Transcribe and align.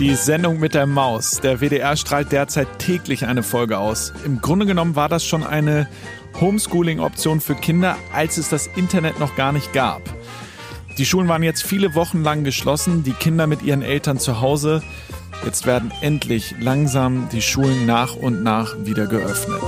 Die 0.00 0.14
Sendung 0.14 0.60
mit 0.60 0.72
der 0.72 0.86
Maus. 0.86 1.42
Der 1.42 1.60
WDR 1.60 1.94
strahlt 1.94 2.32
derzeit 2.32 2.78
täglich 2.78 3.26
eine 3.26 3.42
Folge 3.42 3.76
aus. 3.76 4.14
Im 4.24 4.40
Grunde 4.40 4.64
genommen 4.64 4.96
war 4.96 5.10
das 5.10 5.26
schon 5.26 5.44
eine 5.44 5.88
Homeschooling-Option 6.40 7.42
für 7.42 7.54
Kinder, 7.54 7.98
als 8.14 8.38
es 8.38 8.48
das 8.48 8.66
Internet 8.66 9.20
noch 9.20 9.36
gar 9.36 9.52
nicht 9.52 9.74
gab. 9.74 10.00
Die 10.96 11.04
Schulen 11.04 11.28
waren 11.28 11.42
jetzt 11.42 11.62
viele 11.62 11.94
Wochen 11.94 12.22
lang 12.22 12.44
geschlossen, 12.44 13.04
die 13.04 13.12
Kinder 13.12 13.46
mit 13.46 13.60
ihren 13.60 13.82
Eltern 13.82 14.18
zu 14.18 14.40
Hause. 14.40 14.82
Jetzt 15.44 15.66
werden 15.66 15.92
endlich 16.00 16.54
langsam 16.58 17.28
die 17.30 17.42
Schulen 17.42 17.84
nach 17.84 18.16
und 18.16 18.42
nach 18.42 18.74
wieder 18.82 19.06
geöffnet. 19.06 19.60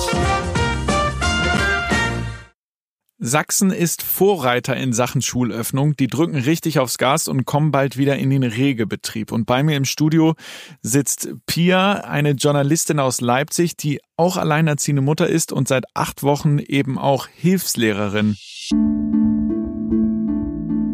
Sachsen 3.25 3.71
ist 3.71 4.03
Vorreiter 4.03 4.77
in 4.77 4.93
Sachen 4.93 5.23
Schulöffnung. 5.23 5.95
Die 5.95 6.09
drücken 6.09 6.35
richtig 6.35 6.81
aufs 6.81 6.99
Gas 6.99 7.29
und 7.29 7.45
kommen 7.45 7.71
bald 7.71 7.97
wieder 7.97 8.17
in 8.17 8.31
den 8.31 8.43
Regelbetrieb. 8.43 9.31
Und 9.31 9.47
bei 9.47 9.63
mir 9.63 9.77
im 9.77 9.85
Studio 9.85 10.35
sitzt 10.83 11.33
Pia, 11.47 11.93
eine 12.01 12.33
Journalistin 12.33 12.99
aus 12.99 13.21
Leipzig, 13.21 13.77
die 13.77 14.01
auch 14.17 14.37
alleinerziehende 14.37 15.03
Mutter 15.03 15.29
ist 15.29 15.53
und 15.53 15.69
seit 15.69 15.85
acht 15.95 16.25
Wochen 16.25 16.59
eben 16.59 16.99
auch 16.99 17.29
Hilfslehrerin. 17.29 18.37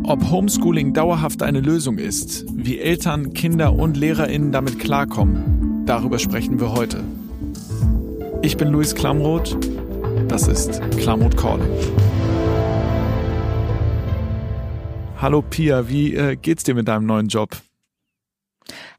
Ob 0.05 0.31
Homeschooling 0.31 0.93
dauerhaft 0.93 1.43
eine 1.43 1.63
Lösung 1.63 1.97
ist, 1.97 2.45
wie 2.53 2.79
Eltern, 2.79 3.33
Kinder 3.33 3.73
und 3.73 3.97
Lehrerinnen 3.97 4.53
damit 4.53 4.79
klarkommen, 4.79 5.87
darüber 5.87 6.19
sprechen 6.19 6.61
wir 6.61 6.73
heute. 6.73 7.03
Ich 8.43 8.59
bin 8.59 8.69
Luis 8.69 8.95
Klamroth. 8.95 9.57
Das 10.27 10.49
ist 10.49 10.81
Klamroth 10.99 11.37
Calling. 11.37 11.71
Hallo 15.17 15.43
Pia, 15.43 15.89
wie 15.89 16.15
äh, 16.15 16.35
geht's 16.35 16.65
dir 16.65 16.75
mit 16.75 16.89
deinem 16.89 17.07
neuen 17.07 17.29
Job? 17.29 17.51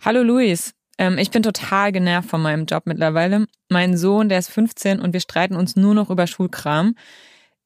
Hallo 0.06 0.24
Luis. 0.24 0.74
Ähm, 0.98 1.18
ich 1.18 1.32
bin 1.32 1.44
total 1.44 1.92
genervt 1.92 2.30
von 2.30 2.42
meinem 2.42 2.66
Job 2.66 2.84
mittlerweile. 2.86 3.48
Mein 3.70 3.98
Sohn, 3.98 4.30
der 4.30 4.40
ist 4.40 4.50
15 4.50 5.02
und 5.02 5.12
wir 5.12 5.20
streiten 5.20 5.56
uns 5.56 5.76
nur 5.76 5.94
noch 5.94 6.10
über 6.10 6.28
Schulkram. 6.28 6.96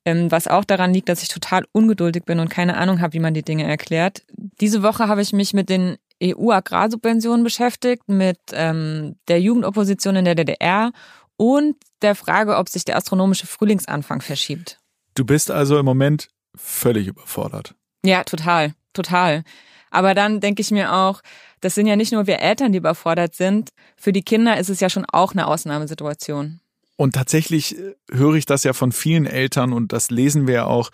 Ähm, 0.05 0.31
was 0.31 0.47
auch 0.47 0.65
daran 0.65 0.93
liegt, 0.93 1.07
dass 1.09 1.21
ich 1.21 1.29
total 1.29 1.63
ungeduldig 1.71 2.23
bin 2.25 2.39
und 2.39 2.49
keine 2.49 2.77
Ahnung 2.77 3.01
habe, 3.01 3.13
wie 3.13 3.19
man 3.19 3.33
die 3.33 3.43
Dinge 3.43 3.65
erklärt. 3.65 4.23
Diese 4.59 4.83
Woche 4.83 5.07
habe 5.07 5.21
ich 5.21 5.31
mich 5.31 5.53
mit 5.53 5.69
den 5.69 5.97
EU-Agrarsubventionen 6.21 7.43
beschäftigt, 7.43 8.07
mit 8.07 8.39
ähm, 8.53 9.15
der 9.27 9.41
Jugendopposition 9.41 10.15
in 10.15 10.25
der 10.25 10.35
DDR 10.35 10.91
und 11.37 11.75
der 12.01 12.15
Frage, 12.15 12.57
ob 12.57 12.69
sich 12.69 12.85
der 12.85 12.97
astronomische 12.97 13.47
Frühlingsanfang 13.47 14.21
verschiebt. 14.21 14.79
Du 15.15 15.25
bist 15.25 15.51
also 15.51 15.77
im 15.77 15.85
Moment 15.85 16.29
völlig 16.55 17.07
überfordert. 17.07 17.75
Ja, 18.05 18.23
total, 18.23 18.73
total. 18.93 19.43
Aber 19.91 20.13
dann 20.13 20.39
denke 20.39 20.61
ich 20.61 20.71
mir 20.71 20.93
auch, 20.93 21.21
das 21.61 21.75
sind 21.75 21.87
ja 21.87 21.95
nicht 21.95 22.11
nur 22.11 22.27
wir 22.27 22.39
Eltern, 22.39 22.71
die 22.71 22.79
überfordert 22.79 23.35
sind. 23.35 23.69
Für 23.95 24.11
die 24.11 24.23
Kinder 24.23 24.57
ist 24.57 24.69
es 24.69 24.79
ja 24.79 24.89
schon 24.89 25.05
auch 25.05 25.33
eine 25.33 25.47
Ausnahmesituation. 25.47 26.59
Und 26.95 27.15
tatsächlich 27.15 27.77
äh, 27.77 27.95
höre 28.11 28.35
ich 28.35 28.45
das 28.45 28.63
ja 28.63 28.73
von 28.73 28.91
vielen 28.91 29.25
Eltern 29.25 29.73
und 29.73 29.93
das 29.93 30.11
lesen 30.11 30.47
wir 30.47 30.53
ja 30.53 30.65
auch, 30.65 30.89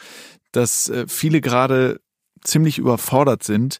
dass 0.51 0.89
äh, 0.89 1.05
viele 1.07 1.41
gerade 1.41 1.99
ziemlich 2.43 2.77
überfordert 2.77 3.43
sind. 3.43 3.79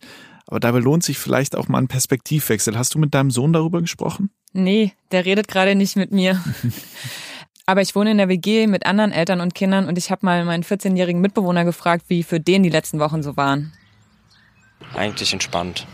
Aber 0.50 0.60
dabei 0.60 0.80
lohnt 0.80 1.04
sich 1.04 1.20
vielleicht 1.20 1.56
auch 1.56 1.68
mal 1.68 1.78
ein 1.78 1.88
Perspektivwechsel. 1.88 2.76
Hast 2.76 2.96
du 2.96 3.00
mit 3.00 3.14
deinem 3.14 3.30
Sohn 3.30 3.54
darüber 3.54 3.82
gesprochen? 3.82 4.32
Nee, 4.52 4.94
der 5.12 5.24
redet 5.24 5.48
gerade 5.48 5.76
nicht 5.76 5.96
mit 5.96 6.12
mir. 6.12 6.44
Aber 7.68 7.84
ich 7.84 7.96
wohne 7.96 8.10
in 8.10 8.18
der 8.18 8.30
WG 8.30 8.66
mit 8.66 8.88
anderen 8.88 9.12
Eltern 9.12 9.42
und 9.42 9.54
Kindern 9.54 9.88
und 9.88 10.00
ich 10.00 10.10
habe 10.10 10.26
mal 10.26 10.44
meinen 10.46 10.64
14-jährigen 10.64 11.22
Mitbewohner 11.22 11.66
gefragt, 11.66 12.06
wie 12.08 12.24
für 12.24 12.40
den 12.40 12.64
die 12.64 12.72
letzten 12.72 13.00
Wochen 13.00 13.22
so 13.22 13.38
waren. 13.38 13.74
Eigentlich 14.96 15.34
entspannt. 15.34 15.86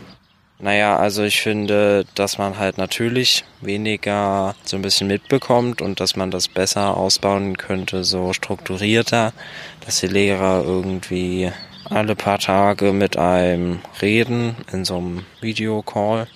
Naja, 0.58 0.96
also 0.96 1.22
ich 1.22 1.42
finde, 1.42 2.06
dass 2.14 2.38
man 2.38 2.58
halt 2.58 2.78
natürlich 2.78 3.44
weniger 3.60 4.54
so 4.64 4.76
ein 4.76 4.82
bisschen 4.82 5.08
mitbekommt 5.08 5.82
und 5.82 6.00
dass 6.00 6.16
man 6.16 6.30
das 6.30 6.48
besser 6.48 6.96
ausbauen 6.96 7.58
könnte, 7.58 8.04
so 8.04 8.32
strukturierter, 8.32 9.34
dass 9.84 10.00
die 10.00 10.06
Lehrer 10.06 10.64
irgendwie 10.64 11.52
alle 11.90 12.14
paar 12.16 12.38
Tage 12.38 12.92
mit 12.92 13.16
einem 13.16 13.80
reden 14.00 14.56
in 14.72 14.84
so 14.84 14.98
einem 14.98 15.24
Videocall. 15.40 16.26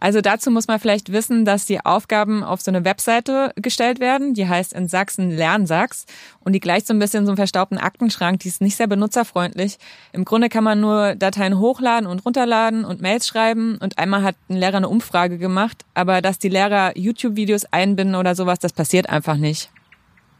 Also 0.00 0.20
dazu 0.20 0.52
muss 0.52 0.68
man 0.68 0.78
vielleicht 0.78 1.12
wissen, 1.12 1.44
dass 1.44 1.66
die 1.66 1.84
Aufgaben 1.84 2.44
auf 2.44 2.60
so 2.60 2.70
eine 2.70 2.84
Webseite 2.84 3.52
gestellt 3.56 3.98
werden, 3.98 4.32
die 4.32 4.46
heißt 4.48 4.72
in 4.72 4.86
Sachsen 4.86 5.30
Lernsachs 5.30 6.06
und 6.38 6.52
die 6.52 6.60
gleicht 6.60 6.86
so 6.86 6.94
ein 6.94 7.00
bisschen 7.00 7.26
so 7.26 7.32
einen 7.32 7.36
verstaubten 7.36 7.78
Aktenschrank, 7.78 8.38
die 8.40 8.48
ist 8.48 8.60
nicht 8.60 8.76
sehr 8.76 8.86
benutzerfreundlich. 8.86 9.78
Im 10.12 10.24
Grunde 10.24 10.48
kann 10.48 10.62
man 10.62 10.80
nur 10.80 11.16
Dateien 11.16 11.58
hochladen 11.58 12.06
und 12.08 12.24
runterladen 12.24 12.84
und 12.84 13.02
Mails 13.02 13.26
schreiben 13.26 13.76
und 13.80 13.98
einmal 13.98 14.22
hat 14.22 14.36
ein 14.48 14.56
Lehrer 14.56 14.76
eine 14.76 14.88
Umfrage 14.88 15.36
gemacht, 15.36 15.84
aber 15.94 16.22
dass 16.22 16.38
die 16.38 16.48
Lehrer 16.48 16.96
YouTube-Videos 16.96 17.64
einbinden 17.72 18.14
oder 18.14 18.36
sowas, 18.36 18.60
das 18.60 18.72
passiert 18.72 19.08
einfach 19.08 19.36
nicht. 19.36 19.68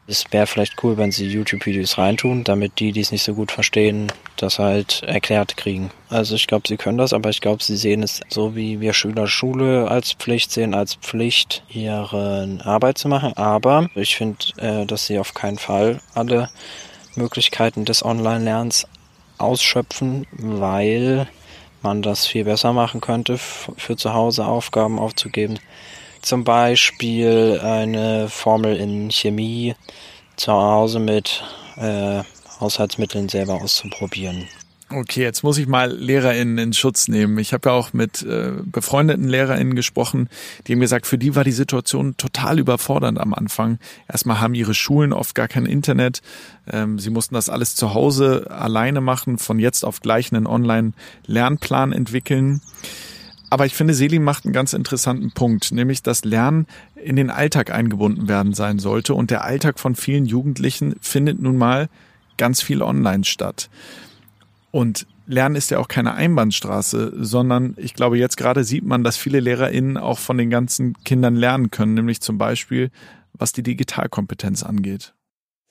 Es 0.09 0.25
wäre 0.31 0.47
vielleicht 0.47 0.83
cool, 0.83 0.97
wenn 0.97 1.11
sie 1.11 1.27
YouTube-Videos 1.27 1.99
reintun, 1.99 2.43
damit 2.43 2.79
die, 2.79 2.93
die 2.93 3.01
es 3.01 3.11
nicht 3.11 3.21
so 3.21 3.35
gut 3.35 3.51
verstehen, 3.51 4.11
das 4.37 4.57
halt 4.57 5.03
erklärt 5.03 5.55
kriegen. 5.55 5.91
Also 6.09 6.33
ich 6.33 6.47
glaube, 6.47 6.67
sie 6.67 6.77
können 6.77 6.97
das, 6.97 7.13
aber 7.13 7.29
ich 7.29 7.41
glaube, 7.41 7.61
sie 7.61 7.77
sehen 7.77 8.01
es 8.01 8.21
so, 8.27 8.55
wie 8.55 8.79
wir 8.79 8.93
Schüler 8.93 9.27
Schule 9.27 9.87
als 9.87 10.13
Pflicht 10.13 10.51
sehen, 10.51 10.73
als 10.73 10.95
Pflicht, 10.95 11.63
ihre 11.69 12.57
Arbeit 12.63 12.97
zu 12.97 13.07
machen. 13.07 13.33
Aber 13.37 13.87
ich 13.93 14.15
finde, 14.15 14.39
äh, 14.57 14.87
dass 14.87 15.05
sie 15.05 15.19
auf 15.19 15.35
keinen 15.35 15.59
Fall 15.59 16.01
alle 16.15 16.49
Möglichkeiten 17.15 17.85
des 17.85 18.03
Online-Lernens 18.03 18.87
ausschöpfen, 19.37 20.25
weil 20.31 21.27
man 21.83 22.01
das 22.01 22.25
viel 22.25 22.45
besser 22.45 22.73
machen 22.73 22.99
könnte, 22.99 23.37
für 23.37 23.95
zu 23.95 24.15
Hause 24.15 24.45
Aufgaben 24.45 24.97
aufzugeben 24.97 25.59
zum 26.21 26.43
Beispiel 26.43 27.59
eine 27.63 28.29
Formel 28.29 28.75
in 28.75 29.09
Chemie 29.11 29.75
zu 30.35 30.51
Hause 30.51 30.99
mit 30.99 31.43
äh, 31.77 32.23
Haushaltsmitteln 32.59 33.29
selber 33.29 33.55
auszuprobieren. 33.55 34.47
Okay, 34.91 35.21
jetzt 35.21 35.43
muss 35.43 35.59
ich 35.59 35.67
mal 35.67 35.91
LehrerInnen 35.91 36.57
in 36.57 36.73
Schutz 36.73 37.07
nehmen. 37.07 37.37
Ich 37.37 37.53
habe 37.53 37.69
ja 37.69 37.75
auch 37.75 37.93
mit 37.93 38.23
äh, 38.23 38.53
befreundeten 38.63 39.27
LehrerInnen 39.27 39.75
gesprochen, 39.75 40.29
die 40.65 40.73
haben 40.73 40.79
gesagt, 40.79 41.05
für 41.05 41.19
die 41.19 41.35
war 41.35 41.43
die 41.43 41.51
Situation 41.51 42.17
total 42.17 42.57
überfordernd 42.57 43.19
am 43.19 43.35
Anfang. 43.35 43.77
Erstmal 44.07 44.39
haben 44.39 44.55
ihre 44.55 44.73
Schulen 44.73 45.13
oft 45.13 45.35
gar 45.35 45.47
kein 45.47 45.67
Internet. 45.67 46.23
Ähm, 46.67 46.97
sie 46.97 47.11
mussten 47.11 47.35
das 47.35 47.49
alles 47.49 47.75
zu 47.75 47.93
Hause 47.93 48.47
alleine 48.49 48.99
machen, 48.99 49.37
von 49.37 49.59
jetzt 49.59 49.85
auf 49.85 49.99
gleich 49.99 50.33
einen 50.33 50.47
Online-Lernplan 50.47 51.91
entwickeln. 51.91 52.61
Aber 53.49 53.65
ich 53.65 53.73
finde, 53.73 53.93
Selim 53.93 54.23
macht 54.23 54.45
einen 54.45 54.53
ganz 54.53 54.73
interessanten 54.73 55.31
Punkt, 55.31 55.71
nämlich 55.71 56.03
dass 56.03 56.23
Lernen 56.23 56.67
in 56.95 57.15
den 57.15 57.29
Alltag 57.29 57.71
eingebunden 57.71 58.27
werden 58.27 58.53
sein 58.53 58.79
sollte. 58.79 59.15
Und 59.15 59.31
der 59.31 59.43
Alltag 59.43 59.79
von 59.79 59.95
vielen 59.95 60.25
Jugendlichen 60.25 60.95
findet 61.01 61.41
nun 61.41 61.57
mal 61.57 61.89
ganz 62.37 62.61
viel 62.61 62.81
online 62.81 63.23
statt. 63.23 63.69
Und 64.71 65.07
Lernen 65.25 65.55
ist 65.55 65.71
ja 65.71 65.79
auch 65.79 65.87
keine 65.87 66.13
Einbahnstraße, 66.13 67.13
sondern 67.17 67.75
ich 67.77 67.93
glaube, 67.93 68.17
jetzt 68.17 68.37
gerade 68.37 68.63
sieht 68.63 68.83
man, 68.83 69.03
dass 69.03 69.17
viele 69.17 69.39
LehrerInnen 69.39 69.97
auch 69.97 70.19
von 70.19 70.37
den 70.37 70.49
ganzen 70.49 70.95
Kindern 71.03 71.35
lernen 71.35 71.69
können, 71.69 71.93
nämlich 71.93 72.21
zum 72.21 72.37
Beispiel, 72.37 72.89
was 73.33 73.51
die 73.51 73.63
Digitalkompetenz 73.63 74.63
angeht. 74.63 75.13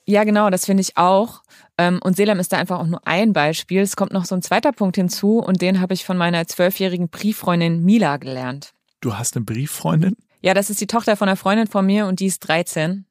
Ja, 0.09 0.23
genau, 0.23 0.49
das 0.49 0.65
finde 0.65 0.81
ich 0.81 0.97
auch. 0.97 1.43
Ähm, 1.77 1.99
und 2.03 2.15
Selam 2.15 2.39
ist 2.39 2.51
da 2.51 2.57
einfach 2.57 2.79
auch 2.79 2.87
nur 2.87 3.05
ein 3.05 3.31
Beispiel. 3.31 3.81
Es 3.81 3.95
kommt 3.95 4.11
noch 4.11 4.25
so 4.25 4.33
ein 4.33 4.41
zweiter 4.41 4.71
Punkt 4.71 4.95
hinzu 4.95 5.37
und 5.37 5.61
den 5.61 5.79
habe 5.81 5.93
ich 5.93 6.03
von 6.03 6.17
meiner 6.17 6.47
zwölfjährigen 6.47 7.09
Brieffreundin 7.09 7.85
Mila 7.85 8.17
gelernt. 8.17 8.73
Du 9.01 9.19
hast 9.19 9.35
eine 9.35 9.45
Brieffreundin? 9.45 10.17
Ja, 10.41 10.55
das 10.55 10.71
ist 10.71 10.81
die 10.81 10.87
Tochter 10.87 11.15
von 11.15 11.27
einer 11.27 11.37
Freundin 11.37 11.67
von 11.67 11.85
mir 11.85 12.07
und 12.07 12.21
die 12.21 12.25
ist 12.25 12.39
13. 12.39 13.05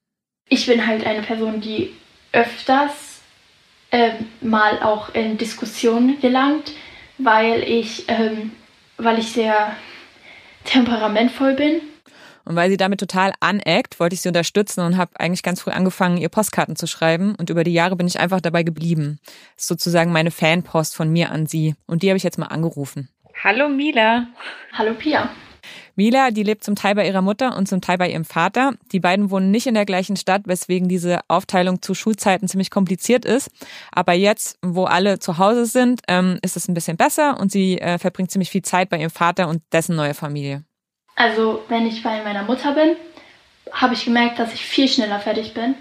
Ich 0.48 0.66
bin 0.66 0.84
halt 0.88 1.06
eine 1.06 1.22
Person, 1.22 1.60
die 1.60 1.92
öfters 2.32 3.20
äh, 3.92 4.14
mal 4.40 4.82
auch 4.82 5.14
in 5.14 5.38
Diskussionen 5.38 6.20
gelangt, 6.20 6.72
weil 7.18 7.62
ich, 7.62 8.06
ähm, 8.08 8.50
weil 8.96 9.20
ich 9.20 9.30
sehr 9.30 9.76
temperamentvoll 10.64 11.54
bin 11.54 11.80
und 12.48 12.56
weil 12.56 12.70
sie 12.70 12.78
damit 12.78 12.98
total 12.98 13.34
aneckt, 13.40 14.00
wollte 14.00 14.14
ich 14.14 14.22
sie 14.22 14.28
unterstützen 14.28 14.80
und 14.80 14.96
habe 14.96 15.20
eigentlich 15.20 15.42
ganz 15.42 15.60
früh 15.60 15.70
angefangen, 15.70 16.16
ihr 16.16 16.30
Postkarten 16.30 16.76
zu 16.76 16.86
schreiben. 16.86 17.34
Und 17.34 17.50
über 17.50 17.62
die 17.62 17.74
Jahre 17.74 17.94
bin 17.94 18.06
ich 18.06 18.18
einfach 18.20 18.40
dabei 18.40 18.62
geblieben. 18.62 19.20
Das 19.54 19.64
ist 19.64 19.68
sozusagen 19.68 20.12
meine 20.12 20.30
Fanpost 20.30 20.96
von 20.96 21.10
mir 21.10 21.30
an 21.30 21.46
sie. 21.46 21.74
Und 21.86 22.02
die 22.02 22.08
habe 22.08 22.16
ich 22.16 22.22
jetzt 22.22 22.38
mal 22.38 22.46
angerufen. 22.46 23.10
Hallo 23.44 23.68
Mila. 23.68 24.28
Hallo 24.72 24.94
Pia. 24.94 25.28
Mila, 25.94 26.30
die 26.30 26.42
lebt 26.42 26.64
zum 26.64 26.74
Teil 26.74 26.94
bei 26.94 27.06
ihrer 27.06 27.20
Mutter 27.20 27.54
und 27.54 27.68
zum 27.68 27.82
Teil 27.82 27.98
bei 27.98 28.10
ihrem 28.10 28.24
Vater. 28.24 28.72
Die 28.92 29.00
beiden 29.00 29.30
wohnen 29.30 29.50
nicht 29.50 29.66
in 29.66 29.74
der 29.74 29.84
gleichen 29.84 30.16
Stadt, 30.16 30.42
weswegen 30.46 30.88
diese 30.88 31.20
Aufteilung 31.28 31.82
zu 31.82 31.92
Schulzeiten 31.92 32.48
ziemlich 32.48 32.70
kompliziert 32.70 33.26
ist. 33.26 33.50
Aber 33.92 34.14
jetzt, 34.14 34.58
wo 34.62 34.84
alle 34.84 35.18
zu 35.18 35.36
Hause 35.36 35.66
sind, 35.66 36.00
ähm, 36.08 36.38
ist 36.40 36.56
es 36.56 36.66
ein 36.66 36.72
bisschen 36.72 36.96
besser 36.96 37.38
und 37.38 37.52
sie 37.52 37.78
äh, 37.78 37.98
verbringt 37.98 38.30
ziemlich 38.30 38.48
viel 38.48 38.62
Zeit 38.62 38.88
bei 38.88 38.98
ihrem 38.98 39.10
Vater 39.10 39.48
und 39.48 39.60
dessen 39.70 39.96
neue 39.96 40.14
Familie. 40.14 40.64
Also 41.18 41.64
wenn 41.68 41.84
ich 41.84 42.04
bei 42.04 42.22
meiner 42.22 42.44
Mutter 42.44 42.74
bin, 42.74 42.94
habe 43.72 43.94
ich 43.94 44.04
gemerkt, 44.04 44.38
dass 44.38 44.54
ich 44.54 44.64
viel 44.64 44.86
schneller 44.86 45.18
fertig 45.18 45.52
bin. 45.52 45.74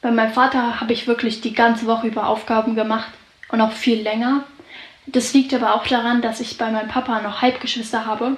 Bei 0.00 0.10
meinem 0.10 0.32
Vater 0.32 0.80
habe 0.80 0.92
ich 0.92 1.06
wirklich 1.06 1.40
die 1.40 1.54
ganze 1.54 1.86
Woche 1.86 2.08
über 2.08 2.26
Aufgaben 2.26 2.74
gemacht 2.74 3.12
und 3.50 3.60
auch 3.60 3.70
viel 3.70 4.02
länger. 4.02 4.42
Das 5.06 5.34
liegt 5.34 5.54
aber 5.54 5.76
auch 5.76 5.86
daran, 5.86 6.20
dass 6.20 6.40
ich 6.40 6.58
bei 6.58 6.68
meinem 6.72 6.88
Papa 6.88 7.22
noch 7.22 7.40
Halbgeschwister 7.42 8.06
habe. 8.06 8.36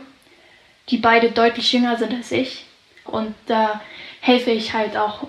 die 0.90 0.98
beide 0.98 1.32
deutlich 1.32 1.72
jünger 1.72 1.96
sind 1.96 2.12
als 2.12 2.30
ich. 2.30 2.66
Und 3.06 3.34
da 3.46 3.80
helfe 4.20 4.50
ich 4.50 4.74
halt 4.74 4.98
auch, 4.98 5.28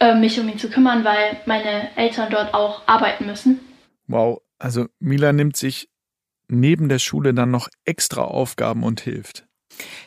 äh, 0.00 0.14
mich 0.14 0.40
um 0.40 0.48
ihn 0.48 0.58
zu 0.58 0.70
kümmern, 0.70 1.04
weil 1.04 1.38
meine 1.44 1.94
Eltern 1.96 2.30
dort 2.30 2.54
auch 2.54 2.80
arbeiten 2.86 3.26
müssen. 3.26 3.60
Wow, 4.06 4.40
also 4.58 4.86
Mila 4.98 5.34
nimmt 5.34 5.58
sich 5.58 5.90
neben 6.48 6.88
der 6.88 6.98
Schule 6.98 7.34
dann 7.34 7.50
noch 7.50 7.68
extra 7.84 8.22
Aufgaben 8.22 8.82
und 8.82 9.02
hilft. 9.02 9.44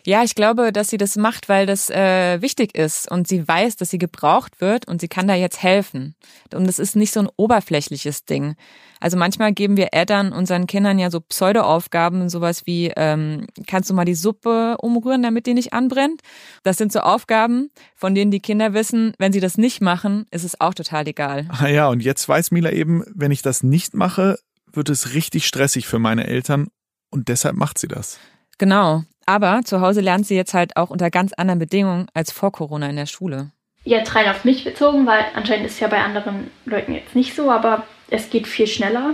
Ja, 0.06 0.24
ich 0.24 0.36
glaube, 0.36 0.72
dass 0.72 0.90
sie 0.90 0.98
das 0.98 1.16
macht, 1.16 1.50
weil 1.50 1.66
das 1.66 1.90
äh, 1.90 2.42
wichtig 2.42 2.76
ist 2.76 3.10
und 3.10 3.28
sie 3.28 3.48
weiß, 3.48 3.76
dass 3.78 3.90
sie 3.90 3.98
gebraucht 3.98 4.62
wird 4.62 4.88
und 4.88 5.02
sie 5.02 5.08
kann 5.08 5.28
da 5.28 5.36
jetzt 5.36 5.62
helfen. 5.62 6.16
Und 6.54 6.68
das 6.68 6.80
ist 6.80 6.96
nicht 6.96 7.14
so 7.14 7.22
ein 7.22 7.30
oberflächliches 7.38 8.26
Ding. 8.26 8.56
Also 9.00 9.18
manchmal 9.18 9.52
geben 9.52 9.76
wir 9.76 9.90
Eltern 9.92 10.32
unseren 10.32 10.66
Kindern 10.66 10.98
ja 10.98 11.12
so 11.12 11.20
Pseudo-Aufgaben, 11.20 12.30
sowas 12.30 12.66
wie, 12.66 12.92
ähm, 12.96 13.48
kannst 13.68 13.90
du 13.90 13.94
mal 13.94 14.06
die 14.06 14.16
Suppe 14.16 14.78
umrühren, 14.78 15.22
damit 15.22 15.46
die 15.46 15.54
nicht 15.54 15.74
anbrennt? 15.74 16.22
Das 16.64 16.78
sind 16.78 16.94
so 16.94 17.02
Aufgaben, 17.02 17.70
von 17.96 18.16
denen 18.16 18.32
die 18.32 18.40
Kinder 18.40 18.74
wissen, 18.74 19.14
wenn 19.20 19.34
sie 19.34 19.42
das 19.42 19.58
nicht 19.58 19.82
machen, 19.82 20.26
ist 20.32 20.46
es 20.46 20.62
auch 20.62 20.74
total 20.74 21.06
egal. 21.08 21.50
Ah 21.50 21.68
ja, 21.68 21.90
und 21.90 22.02
jetzt 22.02 22.28
weiß 22.30 22.52
Mila 22.52 22.72
eben, 22.72 23.04
wenn 23.14 23.32
ich 23.32 23.42
das 23.42 23.62
nicht 23.62 23.94
mache, 23.94 24.38
wird 24.72 24.90
es 24.90 25.14
richtig 25.14 25.48
stressig 25.48 25.86
für 25.86 26.00
meine 26.00 26.26
Eltern 26.26 26.70
und 27.10 27.28
deshalb 27.28 27.56
macht 27.56 27.78
sie 27.78 27.88
das. 27.88 28.20
Genau. 28.58 29.04
Aber 29.26 29.62
zu 29.64 29.82
Hause 29.82 30.02
lernt 30.02 30.26
sie 30.26 30.36
jetzt 30.36 30.54
halt 30.54 30.76
auch 30.78 30.90
unter 30.90 31.10
ganz 31.10 31.34
anderen 31.34 31.60
Bedingungen 31.60 32.08
als 32.14 32.32
vor 32.32 32.52
Corona 32.52 32.90
in 32.90 32.96
der 32.96 33.06
Schule. 33.06 33.52
Jetzt 33.86 34.16
rein 34.16 34.30
auf 34.30 34.46
mich 34.46 34.64
bezogen, 34.64 35.06
weil 35.06 35.26
anscheinend 35.34 35.66
ist 35.66 35.74
es 35.74 35.80
ja 35.80 35.88
bei 35.88 36.02
anderen 36.02 36.50
Leuten 36.66 36.94
jetzt 36.94 37.16
nicht 37.16 37.36
so, 37.36 37.52
aber 37.52 37.84
es 38.10 38.30
geht 38.30 38.48
viel 38.48 38.68
schneller. 38.68 39.14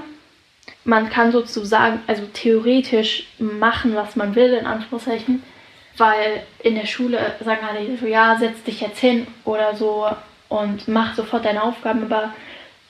Man 0.83 1.09
kann 1.09 1.31
sozusagen, 1.31 2.00
also 2.07 2.23
theoretisch 2.33 3.27
machen, 3.39 3.95
was 3.95 4.15
man 4.15 4.35
will, 4.35 4.53
in 4.53 4.65
Anführungszeichen, 4.65 5.44
weil 5.97 6.44
in 6.63 6.75
der 6.75 6.85
Schule 6.85 7.19
sagen 7.44 7.65
alle 7.67 7.97
so, 7.97 8.06
ja, 8.06 8.38
setz 8.38 8.63
dich 8.63 8.81
jetzt 8.81 9.00
hin 9.00 9.27
oder 9.45 9.75
so 9.75 10.07
und 10.47 10.88
mach 10.88 11.15
sofort 11.15 11.45
deine 11.45 11.63
Aufgaben, 11.63 12.03
aber 12.03 12.33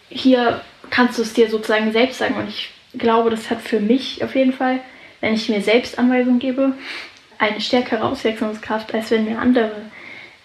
hier 0.10 0.62
kannst 0.90 1.18
du 1.18 1.22
es 1.22 1.34
dir 1.34 1.50
sozusagen 1.50 1.92
selbst 1.92 2.20
sagen 2.20 2.36
und 2.36 2.50
ich 2.50 2.72
glaube, 2.94 3.30
das 3.30 3.50
hat 3.50 3.62
für 3.62 3.80
mich 3.80 4.24
auf 4.24 4.36
jeden 4.36 4.54
Fall, 4.54 4.80
wenn 5.22 5.34
ich 5.34 5.50
mir 5.50 5.62
selbst 5.62 6.00
Anweisungen 6.00 6.40
gebe, 6.40 6.74
eine 7.38 7.62
stärkere 7.62 8.04
Auswirkungskraft, 8.04 8.94
als 8.94 9.12
wenn 9.12 9.26
mir 9.26 9.40
andere 9.40 9.72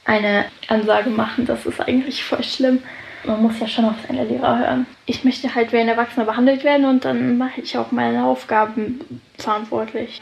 eine 0.05 0.47
Ansage 0.69 1.11
machen. 1.11 1.47
Das 1.47 1.67
ist 1.67 1.81
eigentlich 1.81 2.23
voll 2.23 2.45
schlimm. 2.45 2.83
Man 3.25 3.43
muss 3.43 3.59
ja 3.59 3.67
schon 3.67 3.87
auf 3.87 3.95
seine 4.07 4.25
Lehrer 4.25 4.59
hören. 4.59 4.87
Ich 5.07 5.25
möchte 5.25 5.55
halt 5.55 5.73
wie 5.73 5.79
ein 5.79 5.89
Erwachsener 5.89 6.27
behandelt 6.27 6.63
werden 6.63 6.85
und 6.87 7.05
dann 7.05 7.39
mache 7.39 7.63
ich 7.63 7.77
auch 7.79 7.91
meine 7.91 8.25
Aufgaben 8.25 9.23
verantwortlich. 9.39 10.21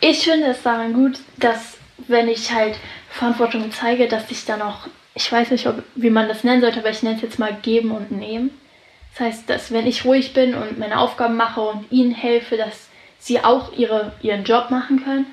Ich 0.00 0.24
finde 0.24 0.48
es 0.48 0.62
daran 0.62 0.92
gut, 0.92 1.20
dass 1.36 1.78
wenn 2.08 2.28
ich 2.28 2.52
halt 2.52 2.76
Verantwortung 3.10 3.70
zeige, 3.70 4.08
dass 4.08 4.30
ich 4.30 4.44
dann 4.44 4.60
auch, 4.60 4.88
ich 5.14 5.30
weiß 5.30 5.52
nicht, 5.52 5.68
ob, 5.68 5.84
wie 5.94 6.10
man 6.10 6.26
das 6.26 6.42
nennen 6.42 6.60
sollte, 6.60 6.80
aber 6.80 6.90
ich 6.90 7.02
nenne 7.04 7.16
es 7.16 7.22
jetzt 7.22 7.38
mal 7.38 7.56
geben 7.62 7.92
und 7.92 8.10
nehmen. 8.10 8.50
Das 9.12 9.26
heißt, 9.26 9.50
dass 9.50 9.72
wenn 9.72 9.86
ich 9.86 10.04
ruhig 10.04 10.32
bin 10.32 10.54
und 10.54 10.78
meine 10.78 10.98
Aufgaben 10.98 11.36
mache 11.36 11.60
und 11.60 11.92
ihnen 11.92 12.12
helfe, 12.12 12.56
dass 12.56 12.88
sie 13.22 13.40
auch 13.40 13.72
ihre, 13.72 14.12
ihren 14.20 14.44
Job 14.44 14.70
machen 14.70 15.02
können, 15.02 15.26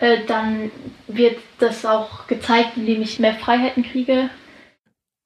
äh, 0.00 0.24
dann 0.26 0.70
wird 1.06 1.38
das 1.58 1.84
auch 1.84 2.26
gezeigt, 2.26 2.76
indem 2.76 3.02
ich 3.02 3.18
mehr 3.18 3.34
Freiheiten 3.34 3.84
kriege. 3.84 4.30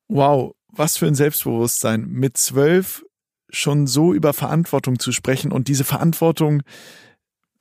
Wow, 0.09 0.55
was 0.69 0.99
für 0.99 1.06
ein 1.06 1.14
Selbstbewusstsein. 1.14 2.06
Mit 2.09 2.37
zwölf 2.37 3.05
schon 3.49 3.87
so 3.87 4.12
über 4.12 4.32
Verantwortung 4.32 4.99
zu 4.99 5.12
sprechen 5.12 5.53
und 5.53 5.69
diese 5.69 5.85
Verantwortung 5.85 6.62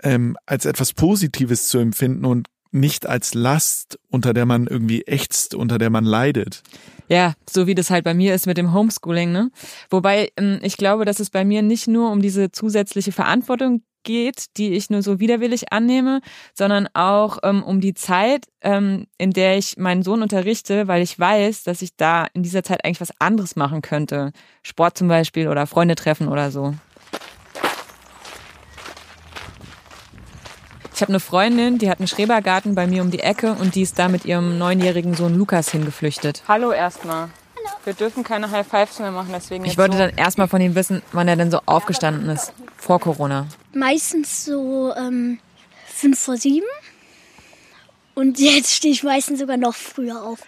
ähm, 0.03 0.37
als 0.45 0.65
etwas 0.65 0.93
Positives 0.93 1.67
zu 1.67 1.79
empfinden 1.79 2.25
und 2.25 2.47
nicht 2.71 3.05
als 3.05 3.33
Last, 3.33 3.99
unter 4.09 4.33
der 4.33 4.45
man 4.45 4.67
irgendwie 4.67 5.01
ächzt, 5.01 5.53
unter 5.55 5.77
der 5.77 5.89
man 5.89 6.05
leidet. 6.05 6.63
Ja, 7.09 7.33
so 7.49 7.67
wie 7.67 7.75
das 7.75 7.89
halt 7.89 8.05
bei 8.05 8.13
mir 8.13 8.33
ist 8.33 8.47
mit 8.47 8.57
dem 8.57 8.73
Homeschooling, 8.73 9.33
ne? 9.33 9.51
Wobei 9.89 10.31
ähm, 10.37 10.59
ich 10.61 10.77
glaube, 10.77 11.03
dass 11.03 11.19
es 11.19 11.29
bei 11.29 11.43
mir 11.43 11.61
nicht 11.61 11.89
nur 11.89 12.09
um 12.09 12.21
diese 12.21 12.51
zusätzliche 12.51 13.11
Verantwortung 13.11 13.83
geht, 14.03 14.57
die 14.57 14.73
ich 14.73 14.89
nur 14.89 15.01
so 15.01 15.19
widerwillig 15.19 15.71
annehme, 15.71 16.21
sondern 16.53 16.87
auch 16.93 17.39
ähm, 17.43 17.63
um 17.63 17.81
die 17.81 17.93
Zeit, 17.93 18.45
ähm, 18.61 19.07
in 19.17 19.31
der 19.31 19.57
ich 19.57 19.77
meinen 19.77 20.03
Sohn 20.03 20.21
unterrichte, 20.21 20.87
weil 20.87 21.01
ich 21.01 21.17
weiß, 21.17 21.63
dass 21.63 21.81
ich 21.81 21.95
da 21.95 22.27
in 22.33 22.43
dieser 22.43 22.63
Zeit 22.63 22.83
eigentlich 22.83 23.01
was 23.01 23.13
anderes 23.19 23.55
machen 23.55 23.81
könnte. 23.81 24.31
Sport 24.63 24.97
zum 24.97 25.07
Beispiel 25.07 25.47
oder 25.47 25.67
Freunde 25.67 25.95
treffen 25.95 26.27
oder 26.27 26.51
so. 26.51 26.73
Ich 30.93 31.03
habe 31.03 31.13
eine 31.13 31.19
Freundin, 31.19 31.79
die 31.79 31.89
hat 31.89 31.99
einen 31.99 32.07
Schrebergarten 32.07 32.75
bei 32.75 32.85
mir 32.85 33.01
um 33.01 33.09
die 33.09 33.21
Ecke 33.21 33.53
und 33.53 33.73
die 33.73 33.81
ist 33.81 33.97
da 33.97 34.07
mit 34.07 34.25
ihrem 34.25 34.59
neunjährigen 34.59 35.15
Sohn 35.15 35.35
Lukas 35.35 35.71
hingeflüchtet. 35.71 36.43
Hallo 36.47 36.71
erstmal. 36.71 37.29
Wir 37.83 37.93
dürfen 37.93 38.23
keine 38.23 38.51
High 38.51 38.67
Fives 38.67 38.99
mehr 38.99 39.09
machen, 39.09 39.29
deswegen. 39.33 39.65
Ich 39.65 39.79
wollte 39.79 39.97
so. 39.97 40.03
dann 40.03 40.15
erstmal 40.15 40.47
von 40.47 40.61
ihm 40.61 40.75
wissen, 40.75 41.01
wann 41.11 41.27
er 41.27 41.35
denn 41.35 41.49
so 41.49 41.59
aufgestanden 41.65 42.29
ist. 42.29 42.53
Vor 42.77 42.99
Corona. 42.99 43.47
Meistens 43.73 44.45
so 44.45 44.93
ähm, 44.95 45.39
fünf 45.87 46.19
vor 46.19 46.37
sieben. 46.37 46.67
Und 48.13 48.39
jetzt 48.39 48.73
stehe 48.73 48.93
ich 48.93 49.03
meistens 49.03 49.39
sogar 49.39 49.57
noch 49.57 49.75
früher 49.75 50.21
auf. 50.23 50.39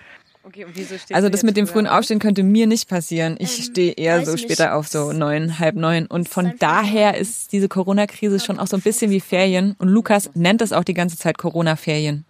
Okay, 0.46 0.66
und 0.66 0.76
wieso 0.76 0.96
also 1.14 1.30
das 1.30 1.44
mit 1.44 1.56
dem 1.56 1.68
frühen 1.68 1.88
Aufstehen 1.88 2.20
könnte 2.20 2.44
mir 2.44 2.68
nicht 2.68 2.90
passieren. 2.90 3.38
Ich 3.40 3.60
ähm, 3.60 3.64
stehe 3.64 3.92
eher 3.94 4.26
so 4.26 4.36
später 4.36 4.66
nicht. 4.66 4.74
auf, 4.74 4.90
so 4.90 5.14
neun, 5.14 5.58
halb 5.60 5.76
neun. 5.76 6.06
Und 6.06 6.28
von 6.28 6.54
daher 6.60 7.18
ist 7.18 7.54
diese 7.54 7.70
Corona-Krise 7.70 8.42
schon 8.42 8.60
auch 8.60 8.68
so 8.68 8.76
ein 8.76 8.82
bisschen 8.82 9.10
wie 9.10 9.22
Ferien. 9.22 9.76
Und 9.80 9.88
Lukas 9.88 10.30
nennt 10.34 10.62
es 10.62 10.74
auch 10.74 10.84
die 10.84 10.94
ganze 10.94 11.18
Zeit 11.18 11.38
Corona-Ferien. 11.38 12.26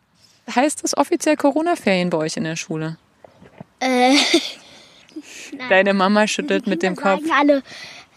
Heißt 0.53 0.83
das 0.83 0.95
offiziell 0.95 1.37
Corona-Ferien 1.37 2.11
bei 2.11 2.19
euch 2.19 2.37
in 2.37 2.43
der 2.43 2.55
Schule? 2.55 2.97
Äh, 3.79 4.15
Deine 5.69 5.95
Mama 5.95 6.27
schüttelt 6.27 6.67
mit 6.67 6.83
dem 6.83 6.95
Kopf. 6.95 7.23
alle, 7.35 7.63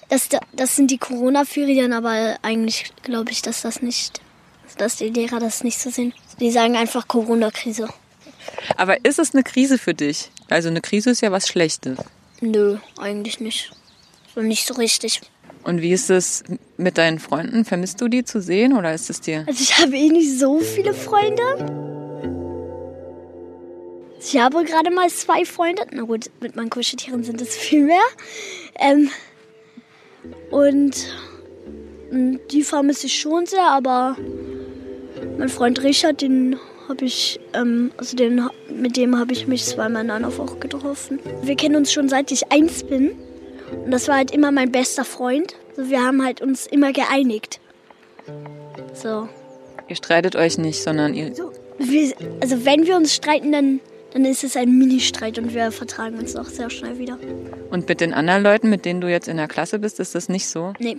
das, 0.09 0.29
das 0.53 0.77
sind 0.77 0.91
die 0.91 0.99
Corona-Ferien, 0.99 1.93
aber 1.93 2.37
eigentlich 2.43 2.93
glaube 3.03 3.31
ich, 3.31 3.43
dass 3.43 3.63
das 3.63 3.83
nicht, 3.83 4.21
dass 4.79 4.97
die 4.97 5.09
Lehrer 5.09 5.41
das 5.41 5.65
nicht 5.65 5.79
so 5.79 5.91
sehen. 5.91 6.15
Die 6.41 6.51
sagen 6.51 6.77
einfach 6.77 7.09
Corona-Krise. 7.09 7.89
Aber 8.77 9.05
ist 9.05 9.19
es 9.19 9.35
eine 9.35 9.43
Krise 9.43 9.79
für 9.79 9.95
dich? 9.95 10.31
Also 10.49 10.69
eine 10.69 10.81
Krise 10.81 11.11
ist 11.11 11.21
ja 11.23 11.33
was 11.33 11.49
Schlechtes. 11.49 11.99
Nö, 12.41 12.79
eigentlich 12.99 13.41
nicht. 13.41 13.73
So 14.35 14.43
nicht 14.43 14.67
so 14.67 14.75
richtig. 14.75 15.23
Und 15.65 15.83
wie 15.83 15.93
ist 15.93 16.11
es 16.11 16.45
mit 16.77 16.97
deinen 16.97 17.19
Freunden? 17.19 17.65
Vermisst 17.65 18.01
du 18.01 18.09
die 18.09 18.25
zu 18.25 18.41
sehen 18.41 18.73
oder 18.77 18.95
ist 18.95 19.11
es 19.11 19.21
dir? 19.21 19.45
Also 19.49 19.61
ich 19.61 19.79
habe 19.79 19.97
eh 19.97 20.11
nicht 20.11 20.39
so 20.39 20.61
viele 20.61 20.95
Freunde. 20.95 21.43
Ich 24.21 24.37
habe 24.39 24.65
gerade 24.65 24.91
mal 24.91 25.09
zwei 25.11 25.45
Freunde. 25.45 25.83
Na 25.91 26.03
gut, 26.03 26.31
mit 26.41 26.55
meinen 26.55 26.71
Kuscheltieren 26.71 27.25
sind 27.25 27.41
es 27.41 27.57
viel 27.57 27.85
mehr. 27.85 28.03
Ähm, 28.79 29.11
und 30.51 30.93
die 32.51 32.63
vermisse 32.63 33.07
ich 33.07 33.19
schon 33.19 33.47
sehr, 33.47 33.67
aber 33.67 34.17
mein 35.39 35.49
Freund 35.49 35.83
Richard, 35.83 36.21
den 36.23 36.57
habe 36.89 37.05
ich, 37.05 37.41
ähm, 37.53 37.91
also 37.97 38.17
den, 38.17 38.49
mit 38.71 38.97
dem 38.97 39.19
habe 39.19 39.33
ich 39.33 39.47
mich 39.47 39.65
zweimal 39.65 40.05
in 40.05 40.11
einer 40.11 40.37
Woche 40.39 40.57
getroffen. 40.57 41.19
Wir 41.43 41.57
kennen 41.57 41.77
uns 41.77 41.93
schon 41.93 42.09
seit 42.09 42.31
ich 42.31 42.53
eins 42.53 42.85
bin. 42.85 43.17
Und 43.85 43.91
das 43.91 44.09
war 44.09 44.17
halt 44.17 44.31
immer 44.31 44.53
mein 44.53 44.71
bester 44.71 45.05
Freund. 45.05 45.57
Also 45.77 45.91
wir 45.91 46.03
haben 46.03 46.25
halt 46.25 46.41
uns 46.41 46.67
immer 46.67 46.93
geeinigt. 46.93 47.61
So. 48.95 49.29
Ihr 49.89 49.97
streitet 49.97 50.37
euch 50.37 50.59
nicht, 50.59 50.83
sondern 50.83 51.15
ihr. 51.15 51.35
So, 51.35 51.53
wir, 51.79 52.15
also 52.41 52.65
wenn 52.65 52.87
wir 52.87 52.97
uns 52.97 53.15
streiten, 53.15 53.53
dann, 53.53 53.81
dann 54.17 54.25
ist 54.25 54.45
es 54.45 54.57
ein 54.57 54.71
Mini-Streit 54.79 55.39
und 55.39 55.53
wir 55.53 55.71
vertragen 55.71 56.19
uns 56.19 56.37
auch 56.37 56.47
sehr 56.47 56.71
schnell 56.71 56.99
wieder. 56.99 57.19
Und 57.71 57.87
mit 57.87 58.01
den 58.01 58.15
anderen 58.15 58.43
Leuten, 58.43 58.71
mit 58.71 58.87
denen 58.87 59.03
du 59.03 59.11
jetzt 59.11 59.29
in 59.29 59.37
der 59.37 59.47
Klasse 59.47 59.79
bist, 59.79 60.01
ist 60.01 60.15
das 60.15 60.31
nicht 60.31 60.49
so? 60.49 60.73
Nee. 60.79 60.97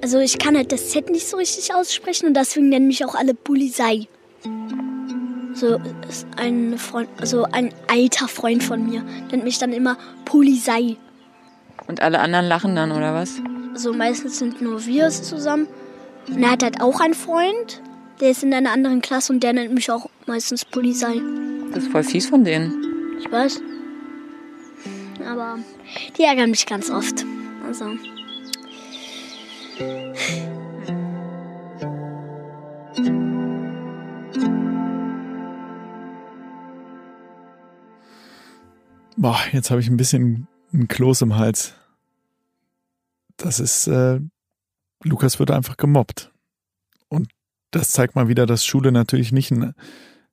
Also 0.00 0.20
ich 0.20 0.38
kann 0.38 0.56
halt 0.56 0.72
das 0.72 0.88
Z 0.88 1.10
nicht 1.10 1.28
so 1.28 1.36
richtig 1.36 1.74
aussprechen 1.74 2.28
und 2.28 2.34
deswegen 2.34 2.70
nennen 2.70 2.86
mich 2.86 3.04
auch 3.04 3.14
alle 3.14 3.34
Bulisei. 3.34 4.08
So 5.52 5.78
ist 6.08 6.26
ein 6.38 6.78
Freund, 6.78 7.10
also 7.20 7.44
ein 7.52 7.74
alter 7.88 8.26
Freund 8.26 8.62
von 8.62 8.88
mir 8.88 9.04
nennt 9.30 9.44
mich 9.44 9.58
dann 9.58 9.74
immer 9.74 9.98
Polizei. 10.24 10.96
Und 11.86 12.00
alle 12.00 12.20
anderen 12.20 12.46
lachen 12.46 12.74
dann 12.74 12.90
oder 12.90 13.12
was? 13.12 13.34
Also 13.74 13.92
meistens 13.92 14.38
sind 14.38 14.62
nur 14.62 14.86
wir 14.86 15.10
zusammen. 15.10 15.68
Und 16.26 16.42
er 16.42 16.52
hat 16.52 16.62
halt 16.62 16.80
auch 16.80 17.00
einen 17.00 17.12
Freund, 17.12 17.82
der 18.20 18.30
ist 18.30 18.42
in 18.42 18.54
einer 18.54 18.72
anderen 18.72 19.02
Klasse 19.02 19.30
und 19.34 19.42
der 19.42 19.52
nennt 19.52 19.74
mich 19.74 19.90
auch 19.90 20.08
meistens 20.26 20.64
Polizei. 20.64 21.20
Das 21.72 21.84
ist 21.84 21.92
voll 21.92 22.04
fies 22.04 22.28
von 22.28 22.44
denen. 22.44 23.18
Ich 23.18 23.30
weiß. 23.30 23.60
Aber 25.26 25.58
die 26.18 26.22
ärgern 26.22 26.50
mich 26.50 26.66
ganz 26.66 26.90
oft. 26.90 27.24
Also 27.66 27.96
Boah, 39.16 39.40
jetzt 39.52 39.70
habe 39.70 39.80
ich 39.80 39.88
ein 39.88 39.96
bisschen 39.96 40.48
ein 40.72 40.86
Kloß 40.86 41.22
im 41.22 41.36
Hals. 41.36 41.74
Das 43.36 43.58
ist, 43.58 43.86
äh, 43.86 44.20
Lukas 45.02 45.38
wird 45.38 45.50
einfach 45.50 45.76
gemobbt. 45.76 46.30
Und 47.08 47.28
das 47.70 47.90
zeigt 47.90 48.16
mal 48.16 48.28
wieder, 48.28 48.44
dass 48.44 48.66
Schule 48.66 48.92
natürlich 48.92 49.32
nicht 49.32 49.50
ein 49.50 49.74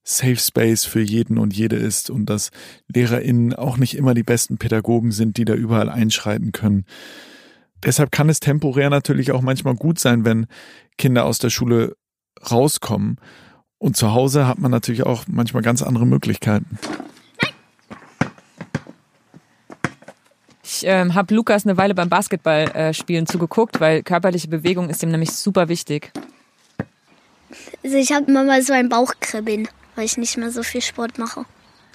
Safe 0.03 0.37
Space 0.37 0.85
für 0.85 1.01
jeden 1.01 1.37
und 1.37 1.55
jede 1.55 1.75
ist 1.75 2.09
und 2.09 2.25
dass 2.25 2.49
LehrerInnen 2.87 3.53
auch 3.53 3.77
nicht 3.77 3.95
immer 3.95 4.13
die 4.13 4.23
besten 4.23 4.57
Pädagogen 4.57 5.11
sind, 5.11 5.37
die 5.37 5.45
da 5.45 5.53
überall 5.53 5.89
einschreiten 5.89 6.51
können. 6.51 6.85
Deshalb 7.83 8.11
kann 8.11 8.29
es 8.29 8.39
temporär 8.39 8.89
natürlich 8.89 9.31
auch 9.31 9.41
manchmal 9.41 9.75
gut 9.75 9.99
sein, 9.99 10.25
wenn 10.25 10.47
Kinder 10.97 11.25
aus 11.25 11.39
der 11.39 11.49
Schule 11.49 11.95
rauskommen. 12.49 13.17
Und 13.77 13.97
zu 13.97 14.13
Hause 14.13 14.47
hat 14.47 14.59
man 14.59 14.71
natürlich 14.71 15.03
auch 15.03 15.23
manchmal 15.27 15.63
ganz 15.63 15.81
andere 15.81 16.05
Möglichkeiten. 16.05 16.77
Ich 20.63 20.83
ähm, 20.85 21.13
habe 21.13 21.33
Lukas 21.35 21.65
eine 21.65 21.77
Weile 21.77 21.93
beim 21.93 22.09
Basketballspielen 22.09 23.25
äh, 23.25 23.27
zugeguckt, 23.27 23.79
weil 23.79 24.03
körperliche 24.03 24.47
Bewegung 24.47 24.89
ist 24.89 25.03
ihm 25.03 25.11
nämlich 25.11 25.31
super 25.31 25.67
wichtig. 25.67 26.11
Also 27.83 27.97
ich 27.97 28.11
habe 28.11 28.25
immer 28.25 28.43
mal 28.43 28.61
so 28.61 28.73
ein 28.73 28.89
Bauchkribbeln, 28.89 29.67
weil 29.95 30.05
ich 30.05 30.17
nicht 30.17 30.37
mehr 30.37 30.51
so 30.51 30.63
viel 30.63 30.81
Sport 30.81 31.17
mache. 31.17 31.45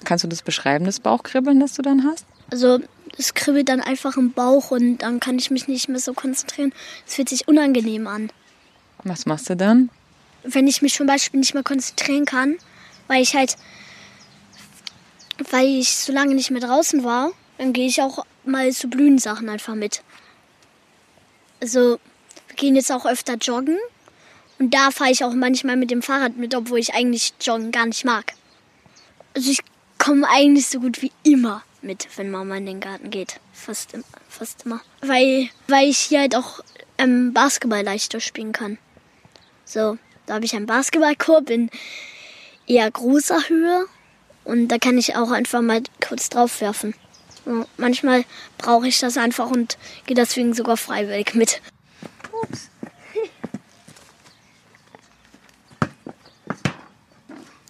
Kannst 0.03 0.23
du 0.23 0.27
das 0.27 0.41
beschreiben, 0.41 0.85
das 0.85 0.99
Bauchkribbeln, 0.99 1.59
das 1.59 1.73
du 1.73 1.81
dann 1.81 2.03
hast? 2.03 2.25
Also 2.51 2.79
es 3.17 3.33
kribbelt 3.33 3.69
dann 3.69 3.81
einfach 3.81 4.15
im 4.17 4.31
Bauch 4.31 4.71
und 4.71 4.99
dann 4.99 5.19
kann 5.19 5.37
ich 5.37 5.49
mich 5.49 5.67
nicht 5.67 5.89
mehr 5.89 5.99
so 5.99 6.13
konzentrieren. 6.13 6.73
Es 7.05 7.15
fühlt 7.15 7.29
sich 7.29 7.47
unangenehm 7.47 8.07
an. 8.07 8.31
Was 9.03 9.25
machst 9.25 9.49
du 9.49 9.55
dann? 9.55 9.89
Wenn 10.43 10.67
ich 10.67 10.81
mich 10.81 10.93
zum 10.93 11.07
Beispiel 11.07 11.39
nicht 11.39 11.53
mehr 11.53 11.63
konzentrieren 11.63 12.25
kann, 12.25 12.57
weil 13.07 13.21
ich 13.21 13.35
halt, 13.35 13.57
weil 15.51 15.67
ich 15.67 15.95
so 15.95 16.13
lange 16.13 16.35
nicht 16.35 16.51
mehr 16.51 16.61
draußen 16.61 17.03
war, 17.03 17.31
dann 17.57 17.73
gehe 17.73 17.87
ich 17.87 18.01
auch 18.01 18.25
mal 18.45 18.71
zu 18.71 18.87
Blühensachen 18.87 19.49
einfach 19.49 19.75
mit. 19.75 20.03
Also 21.59 21.99
wir 22.47 22.55
gehen 22.55 22.75
jetzt 22.75 22.91
auch 22.91 23.05
öfter 23.05 23.35
joggen 23.35 23.77
und 24.59 24.73
da 24.73 24.91
fahre 24.91 25.11
ich 25.11 25.23
auch 25.23 25.33
manchmal 25.33 25.75
mit 25.75 25.91
dem 25.91 26.01
Fahrrad 26.01 26.37
mit, 26.37 26.55
obwohl 26.55 26.79
ich 26.79 26.93
eigentlich 26.93 27.33
Joggen 27.41 27.71
gar 27.71 27.85
nicht 27.85 28.05
mag. 28.05 28.33
Also 29.35 29.51
ich 29.51 29.59
komme 29.97 30.27
eigentlich 30.29 30.67
so 30.67 30.79
gut 30.79 31.01
wie 31.01 31.11
immer 31.23 31.63
mit, 31.81 32.07
wenn 32.17 32.31
Mama 32.31 32.57
in 32.57 32.65
den 32.65 32.79
Garten 32.79 33.09
geht. 33.09 33.39
Fast, 33.53 33.97
fast 34.29 34.65
immer. 34.65 34.81
Weil, 35.01 35.49
weil 35.67 35.89
ich 35.89 35.99
hier 35.99 36.21
halt 36.21 36.35
auch 36.35 36.61
ähm, 36.97 37.33
Basketball 37.33 37.83
leichter 37.83 38.19
spielen 38.19 38.51
kann. 38.51 38.77
So, 39.63 39.97
da 40.25 40.35
habe 40.35 40.45
ich 40.45 40.55
einen 40.55 40.65
Basketballkorb 40.65 41.49
in 41.49 41.69
eher 42.65 42.89
großer 42.89 43.49
Höhe 43.49 43.85
und 44.43 44.69
da 44.69 44.77
kann 44.77 44.97
ich 44.97 45.15
auch 45.15 45.31
einfach 45.31 45.61
mal 45.61 45.83
kurz 46.05 46.29
drauf 46.29 46.61
werfen. 46.61 46.95
So, 47.45 47.65
manchmal 47.77 48.25
brauche 48.57 48.87
ich 48.87 48.99
das 48.99 49.17
einfach 49.17 49.49
und 49.51 49.77
gehe 50.05 50.15
deswegen 50.15 50.53
sogar 50.53 50.77
freiwillig 50.77 51.35
mit. 51.35 51.61
Ups. 52.41 52.69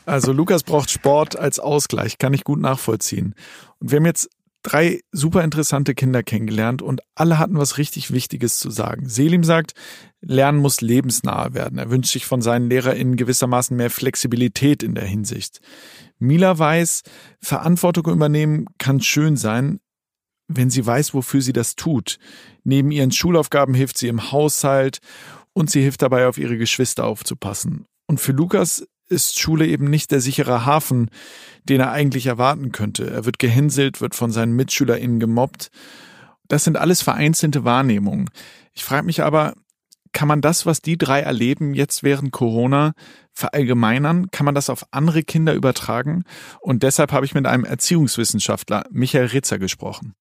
Also 0.07 0.31
Lukas 0.31 0.63
braucht 0.63 0.89
Sport 0.89 1.37
als 1.37 1.59
Ausgleich, 1.59 2.17
kann 2.17 2.33
ich 2.33 2.45
gut 2.45 2.61
nachvollziehen. 2.61 3.35
Und 3.79 3.91
wir 3.91 3.97
haben 3.97 4.05
jetzt 4.05 4.29
drei 4.63 5.01
super 5.11 5.43
interessante 5.43 5.95
Kinder 5.95 6.23
kennengelernt 6.23 6.81
und 6.81 7.01
alle 7.13 7.37
hatten 7.37 7.57
was 7.57 7.77
richtig 7.77 8.11
Wichtiges 8.11 8.57
zu 8.57 8.69
sagen. 8.69 9.09
Selim 9.09 9.43
sagt, 9.43 9.73
Lernen 10.21 10.59
muss 10.59 10.79
lebensnahe 10.79 11.53
werden. 11.53 11.77
Er 11.77 11.89
wünscht 11.89 12.13
sich 12.13 12.25
von 12.25 12.41
seinen 12.41 12.69
LehrerInnen 12.69 13.17
gewissermaßen 13.17 13.75
mehr 13.75 13.89
Flexibilität 13.89 14.81
in 14.81 14.95
der 14.95 15.03
Hinsicht. 15.03 15.59
Mila 16.19 16.57
weiß, 16.57 17.03
Verantwortung 17.41 18.05
übernehmen 18.13 18.65
kann 18.77 19.01
schön 19.01 19.35
sein, 19.35 19.81
wenn 20.47 20.69
sie 20.69 20.85
weiß, 20.85 21.13
wofür 21.15 21.41
sie 21.41 21.53
das 21.53 21.75
tut. 21.75 22.17
Neben 22.63 22.91
ihren 22.91 23.11
Schulaufgaben 23.11 23.73
hilft 23.73 23.97
sie 23.97 24.07
im 24.07 24.31
Haushalt 24.31 24.99
und 25.51 25.69
sie 25.69 25.81
hilft 25.81 26.01
dabei, 26.01 26.27
auf 26.27 26.37
ihre 26.37 26.57
Geschwister 26.57 27.03
aufzupassen. 27.03 27.85
Und 28.07 28.21
für 28.21 28.31
Lukas 28.31 28.87
ist 29.09 29.39
Schule 29.39 29.67
eben 29.67 29.89
nicht 29.89 30.11
der 30.11 30.21
sichere 30.21 30.65
Hafen, 30.65 31.09
den 31.63 31.79
er 31.81 31.91
eigentlich 31.91 32.27
erwarten 32.27 32.71
könnte. 32.71 33.09
Er 33.09 33.25
wird 33.25 33.39
gehänselt, 33.39 34.01
wird 34.01 34.15
von 34.15 34.31
seinen 34.31 34.53
MitschülerInnen 34.53 35.19
gemobbt. 35.19 35.69
Das 36.47 36.63
sind 36.63 36.77
alles 36.77 37.01
vereinzelte 37.01 37.63
Wahrnehmungen. 37.63 38.29
Ich 38.73 38.83
frage 38.83 39.05
mich 39.05 39.23
aber, 39.23 39.53
kann 40.13 40.27
man 40.27 40.41
das, 40.41 40.65
was 40.65 40.81
die 40.81 40.97
drei 40.97 41.19
erleben, 41.21 41.73
jetzt 41.73 42.03
während 42.03 42.31
Corona 42.31 42.93
verallgemeinern? 43.33 44.31
Kann 44.31 44.45
man 44.45 44.55
das 44.55 44.69
auf 44.69 44.85
andere 44.91 45.23
Kinder 45.23 45.53
übertragen? 45.53 46.23
Und 46.59 46.83
deshalb 46.83 47.11
habe 47.11 47.25
ich 47.25 47.35
mit 47.35 47.45
einem 47.45 47.65
Erziehungswissenschaftler, 47.65 48.85
Michael 48.89 49.27
Ritzer, 49.27 49.59
gesprochen. 49.59 50.15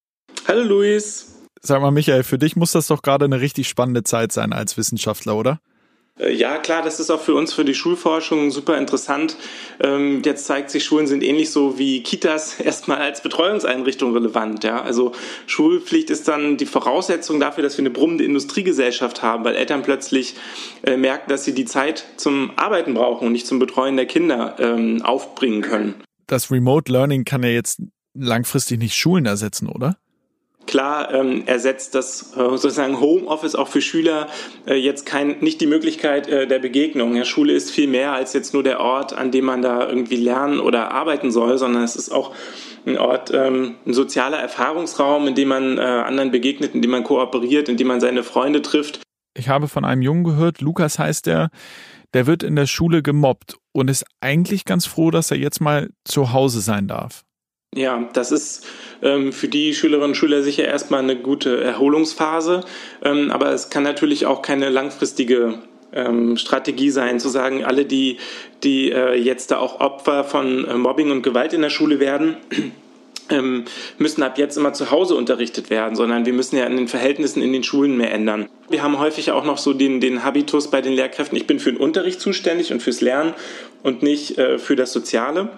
Hallo 0.47 0.62
Luis. 0.64 1.37
Sag 1.62 1.81
mal, 1.81 1.90
Michael, 1.90 2.25
für 2.25 2.38
dich 2.38 2.57
muss 2.57 2.73
das 2.73 2.88
doch 2.88 3.02
gerade 3.02 3.25
eine 3.25 3.40
richtig 3.40 3.69
spannende 3.69 4.02
Zeit 4.05 4.33
sein 4.33 4.52
als 4.52 4.76
Wissenschaftler, 4.76 5.35
oder? 5.35 5.61
Äh, 6.18 6.32
ja, 6.35 6.58
klar, 6.58 6.82
das 6.82 7.00
ist 7.00 7.11
auch 7.11 7.20
für 7.20 7.35
uns, 7.35 7.52
für 7.52 7.64
die 7.64 7.75
Schulforschung 7.75 8.50
super 8.50 8.78
interessant. 8.78 9.37
Ähm, 9.80 10.23
jetzt 10.25 10.46
zeigt 10.46 10.70
sich, 10.70 10.85
Schulen 10.85 11.06
sind 11.06 11.23
ähnlich 11.23 11.50
so 11.50 11.78
wie 11.78 12.02
Kitas 12.02 12.61
erstmal 12.61 12.99
als 12.99 13.23
Betreuungseinrichtung 13.23 14.12
relevant. 14.12 14.64
Ja? 14.64 14.82
Also 14.82 15.12
Schulpflicht 15.46 16.11
ist 16.11 16.28
dann 16.28 16.56
die 16.56 16.66
Voraussetzung 16.66 17.40
dafür, 17.40 17.62
dass 17.62 17.76
wir 17.76 17.82
eine 17.82 17.90
brummende 17.90 18.25
Industriegesellschaft 18.25 19.23
haben, 19.23 19.44
weil 19.44 19.54
Eltern 19.54 19.82
plötzlich 19.82 20.35
äh, 20.85 20.96
merken, 20.96 21.28
dass 21.28 21.44
sie 21.44 21.54
die 21.54 21.64
Zeit 21.64 22.06
zum 22.16 22.52
Arbeiten 22.56 22.94
brauchen 22.94 23.26
und 23.26 23.32
nicht 23.32 23.46
zum 23.46 23.58
Betreuen 23.58 23.96
der 23.96 24.06
Kinder 24.06 24.56
ähm, 24.58 25.02
aufbringen 25.02 25.62
können. 25.62 25.94
Das 26.26 26.50
Remote 26.50 26.90
Learning 26.90 27.25
kann 27.25 27.42
ja 27.42 27.50
jetzt 27.50 27.80
langfristig 28.14 28.78
nicht 28.78 28.96
Schulen 28.96 29.26
ersetzen, 29.26 29.68
oder? 29.68 29.96
Klar 30.66 31.12
ähm, 31.14 31.44
ersetzt 31.46 31.94
das 31.94 32.32
äh, 32.32 32.37
sozusagen 32.37 33.00
Homeoffice 33.00 33.54
auch 33.54 33.68
für 33.68 33.80
Schüler 33.80 34.28
äh, 34.66 34.75
jetzt 34.75 35.06
kein, 35.06 35.38
nicht 35.40 35.61
die 35.61 35.66
Möglichkeit 35.66 36.28
äh, 36.28 36.46
der 36.46 36.58
Begegnung. 36.58 37.14
Ja, 37.14 37.25
Schule 37.25 37.52
ist 37.52 37.70
viel 37.70 37.87
mehr 37.87 38.12
als 38.12 38.32
jetzt 38.32 38.52
nur 38.52 38.62
der 38.62 38.80
Ort, 38.80 39.12
an 39.12 39.30
dem 39.30 39.44
man 39.44 39.62
da 39.62 39.88
irgendwie 39.88 40.16
lernen 40.16 40.61
oder 40.61 40.90
arbeiten 40.90 41.30
soll, 41.30 41.56
sondern 41.58 41.82
es 41.82 41.96
ist 41.96 42.11
auch 42.11 42.35
ein 42.87 42.99
Ort, 42.99 43.32
ähm, 43.32 43.76
ein 43.87 43.94
sozialer 43.94 44.38
Erfahrungsraum, 44.38 45.26
in 45.28 45.35
dem 45.35 45.49
man 45.49 45.78
äh, 45.78 45.80
anderen 45.80 46.30
begegnet, 46.30 46.75
in 46.75 46.82
dem 46.82 46.90
man 46.90 47.04
kooperiert, 47.04 47.68
in 47.68 47.76
dem 47.76 47.87
man 47.87 48.00
seine 48.00 48.23
Freunde 48.23 48.62
trifft. 48.62 49.00
Ich 49.37 49.49
habe 49.49 49.68
von 49.68 49.85
einem 49.85 50.02
Jungen 50.02 50.25
gehört, 50.25 50.61
Lukas 50.61 50.99
heißt 50.99 51.28
er, 51.28 51.50
der 52.14 52.26
wird 52.26 52.42
in 52.42 52.56
der 52.56 52.66
Schule 52.66 53.02
gemobbt 53.02 53.58
und 53.73 53.90
ist 53.90 54.04
eigentlich 54.20 54.64
ganz 54.64 54.87
froh, 54.87 55.11
dass 55.11 55.30
er 55.30 55.37
jetzt 55.37 55.61
mal 55.61 55.90
zu 56.04 56.32
Hause 56.32 56.61
sein 56.61 56.88
darf. 56.88 57.25
Ja, 57.75 58.08
das 58.14 58.32
ist 58.32 58.64
ähm, 59.02 59.32
für 59.32 59.49
die 59.49 59.75
Schülerinnen 59.75 60.11
und 60.11 60.14
Schüler 60.16 60.42
sicher 60.42 60.64
erstmal 60.64 61.00
eine 61.00 61.16
gute 61.16 61.62
Erholungsphase, 61.62 62.64
ähm, 63.02 63.30
aber 63.30 63.52
es 63.52 63.68
kann 63.68 63.82
natürlich 63.82 64.25
auch 64.25 64.40
keine 64.40 64.70
langfristige 64.70 65.58
ähm, 65.92 66.37
Strategie 66.37 66.90
sein, 66.90 67.20
zu 67.20 67.28
sagen, 67.28 67.64
alle, 67.64 67.85
die, 67.85 68.18
die 68.62 68.92
äh, 68.92 69.14
jetzt 69.14 69.50
da 69.50 69.58
auch 69.58 69.80
Opfer 69.80 70.25
von 70.25 70.66
äh, 70.66 70.75
Mobbing 70.75 71.11
und 71.11 71.23
Gewalt 71.23 71.52
in 71.52 71.62
der 71.62 71.70
Schule 71.70 72.00
werden, 72.00 72.37
ähm, 73.30 73.64
müssen 73.99 74.23
ab 74.23 74.38
jetzt 74.38 74.56
immer 74.56 74.73
zu 74.73 74.90
Hause 74.90 75.14
unterrichtet 75.14 75.68
werden, 75.70 75.96
sondern 75.96 76.26
wir 76.26 76.32
müssen 76.32 76.56
ja 76.56 76.64
an 76.64 76.76
den 76.76 76.88
Verhältnissen 76.88 77.42
in 77.42 77.52
den 77.52 77.62
Schulen 77.62 77.96
mehr 77.96 78.12
ändern. 78.12 78.49
Wir 78.68 78.82
haben 78.82 78.99
häufig 78.99 79.32
auch 79.32 79.44
noch 79.44 79.58
so 79.58 79.73
den, 79.73 80.00
den 80.00 80.25
Habitus 80.25 80.70
bei 80.70 80.80
den 80.80 80.92
Lehrkräften, 80.92 81.37
ich 81.37 81.46
bin 81.46 81.58
für 81.58 81.73
den 81.73 81.80
Unterricht 81.80 82.20
zuständig 82.20 82.73
und 82.73 82.82
fürs 82.82 83.00
Lernen 83.00 83.35
und 83.82 84.02
nicht 84.02 84.38
äh, 84.38 84.58
für 84.58 84.76
das 84.76 84.92
Soziale. 84.92 85.50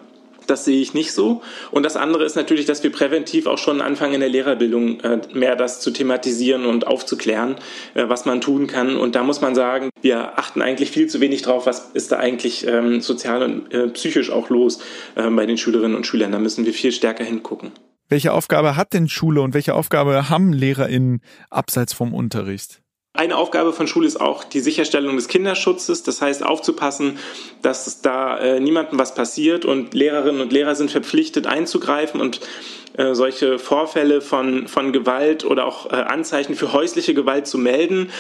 Das 0.49 0.65
sehe 0.65 0.81
ich 0.81 0.95
nicht 0.95 1.13
so. 1.13 1.43
Und 1.71 1.85
das 1.85 1.97
andere 1.97 2.25
ist 2.25 2.35
natürlich, 2.35 2.65
dass 2.67 2.83
wir 2.83 2.91
präventiv 2.91 3.47
auch 3.47 3.59
schon 3.59 3.81
anfangen, 3.81 4.15
in 4.15 4.21
der 4.21 4.29
Lehrerbildung 4.29 5.01
äh, 5.01 5.21
mehr 5.33 5.57
das 5.57 5.81
zu 5.81 5.91
thematisieren 5.91 6.65
und 6.65 6.87
aufzuklären, 6.87 7.57
äh, 7.95 8.09
was 8.09 8.25
man 8.25 8.41
tun 8.41 8.67
kann. 8.67 8.97
Und 8.97 9.15
da 9.15 9.23
muss 9.23 9.41
man 9.41 9.55
sagen, 9.55 9.91
wir 10.01 10.39
achten 10.39 10.63
eigentlich 10.63 10.91
viel 10.91 11.07
zu 11.07 11.21
wenig 11.21 11.43
drauf, 11.43 11.67
was 11.67 11.91
ist 11.93 12.11
da 12.13 12.19
eigentlich 12.19 12.67
ähm, 12.67 13.01
sozial 13.01 13.43
und 13.43 13.73
äh, 13.73 13.89
psychisch 13.89 14.31
auch 14.31 14.49
los 14.49 14.81
bei 15.15 15.47
den 15.47 15.59
Schülerinnen 15.59 15.97
und 15.97 16.07
Schülern. 16.07 16.33
Da 16.33 16.39
müssen 16.39 16.65
wir 16.65 16.73
viel 16.73 16.93
stärker 16.93 17.25
hingucken. 17.25 17.73
Welche 18.09 18.33
Aufgabe 18.33 18.77
hat 18.77 18.95
denn 18.95 19.09
Schule 19.09 19.43
und 19.43 19.53
welche 19.53 19.75
Aufgabe 19.75 20.29
haben 20.29 20.53
LehrerInnen 20.53 21.21
abseits 21.51 21.93
vom 21.93 22.15
Unterricht? 22.15 22.81
Eine 23.19 23.37
Aufgabe 23.37 23.73
von 23.73 23.89
Schule 23.89 24.07
ist 24.07 24.21
auch 24.21 24.45
die 24.45 24.61
Sicherstellung 24.61 25.17
des 25.17 25.27
Kinderschutzes, 25.27 26.05
das 26.05 26.23
heißt 26.23 26.47
aufzupassen, 26.47 27.19
dass 27.63 28.01
da 28.01 28.39
äh, 28.39 28.61
niemandem 28.61 28.97
was 28.97 29.17
passiert 29.17 29.65
und 29.65 29.93
Lehrerinnen 29.93 30.41
und 30.41 30.53
Lehrer 30.53 30.77
sind 30.77 30.93
verpflichtet 30.93 31.49
einzugreifen 31.49 32.21
und 32.21 32.39
äh, 32.97 33.15
solche 33.15 33.59
Vorfälle 33.59 34.21
von, 34.21 34.69
von 34.69 34.93
Gewalt 34.93 35.45
oder 35.45 35.67
auch 35.67 35.87
äh, 35.87 35.97
Anzeichen 35.97 36.55
für 36.55 36.73
häusliche 36.73 37.13
Gewalt 37.13 37.49
zu 37.49 37.59
melden. 37.59 38.13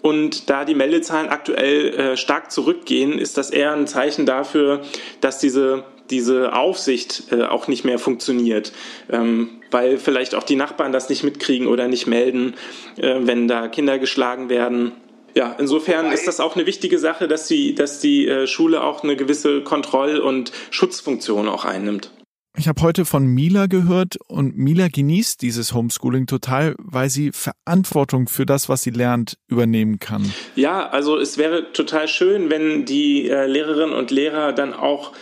Und 0.00 0.48
da 0.48 0.64
die 0.64 0.74
Meldezahlen 0.74 1.28
aktuell 1.28 1.92
äh, 1.92 2.16
stark 2.16 2.50
zurückgehen, 2.50 3.18
ist 3.18 3.36
das 3.36 3.50
eher 3.50 3.74
ein 3.74 3.86
Zeichen 3.86 4.24
dafür, 4.24 4.80
dass 5.20 5.38
diese 5.38 5.84
diese 6.10 6.54
Aufsicht 6.54 7.24
äh, 7.30 7.42
auch 7.42 7.68
nicht 7.68 7.84
mehr 7.84 7.98
funktioniert, 7.98 8.72
ähm, 9.10 9.60
weil 9.70 9.98
vielleicht 9.98 10.34
auch 10.34 10.42
die 10.42 10.56
Nachbarn 10.56 10.92
das 10.92 11.08
nicht 11.08 11.24
mitkriegen 11.24 11.66
oder 11.66 11.88
nicht 11.88 12.06
melden, 12.06 12.54
äh, 12.96 13.16
wenn 13.20 13.48
da 13.48 13.68
Kinder 13.68 13.98
geschlagen 13.98 14.48
werden. 14.48 14.92
Ja, 15.34 15.54
insofern 15.58 16.12
ist 16.12 16.26
das 16.26 16.40
auch 16.40 16.56
eine 16.56 16.64
wichtige 16.64 16.98
Sache, 16.98 17.28
dass 17.28 17.46
die, 17.46 17.74
dass 17.74 18.00
die 18.00 18.26
äh, 18.26 18.46
Schule 18.46 18.82
auch 18.82 19.02
eine 19.02 19.16
gewisse 19.16 19.60
Kontroll- 19.60 20.18
und 20.18 20.50
Schutzfunktion 20.70 21.48
auch 21.48 21.66
einnimmt. 21.66 22.10
Ich 22.58 22.68
habe 22.68 22.80
heute 22.80 23.04
von 23.04 23.26
Mila 23.26 23.66
gehört 23.66 24.16
und 24.28 24.56
Mila 24.56 24.88
genießt 24.88 25.42
dieses 25.42 25.74
Homeschooling 25.74 26.26
total, 26.26 26.74
weil 26.78 27.10
sie 27.10 27.32
Verantwortung 27.32 28.28
für 28.28 28.46
das, 28.46 28.70
was 28.70 28.82
sie 28.82 28.90
lernt, 28.90 29.36
übernehmen 29.46 29.98
kann. 29.98 30.32
Ja, 30.54 30.88
also 30.88 31.18
es 31.18 31.36
wäre 31.36 31.70
total 31.74 32.08
schön, 32.08 32.48
wenn 32.48 32.86
die 32.86 33.28
äh, 33.28 33.46
Lehrerinnen 33.46 33.94
und 33.94 34.10
Lehrer 34.10 34.54
dann 34.54 34.72
auch 34.72 35.12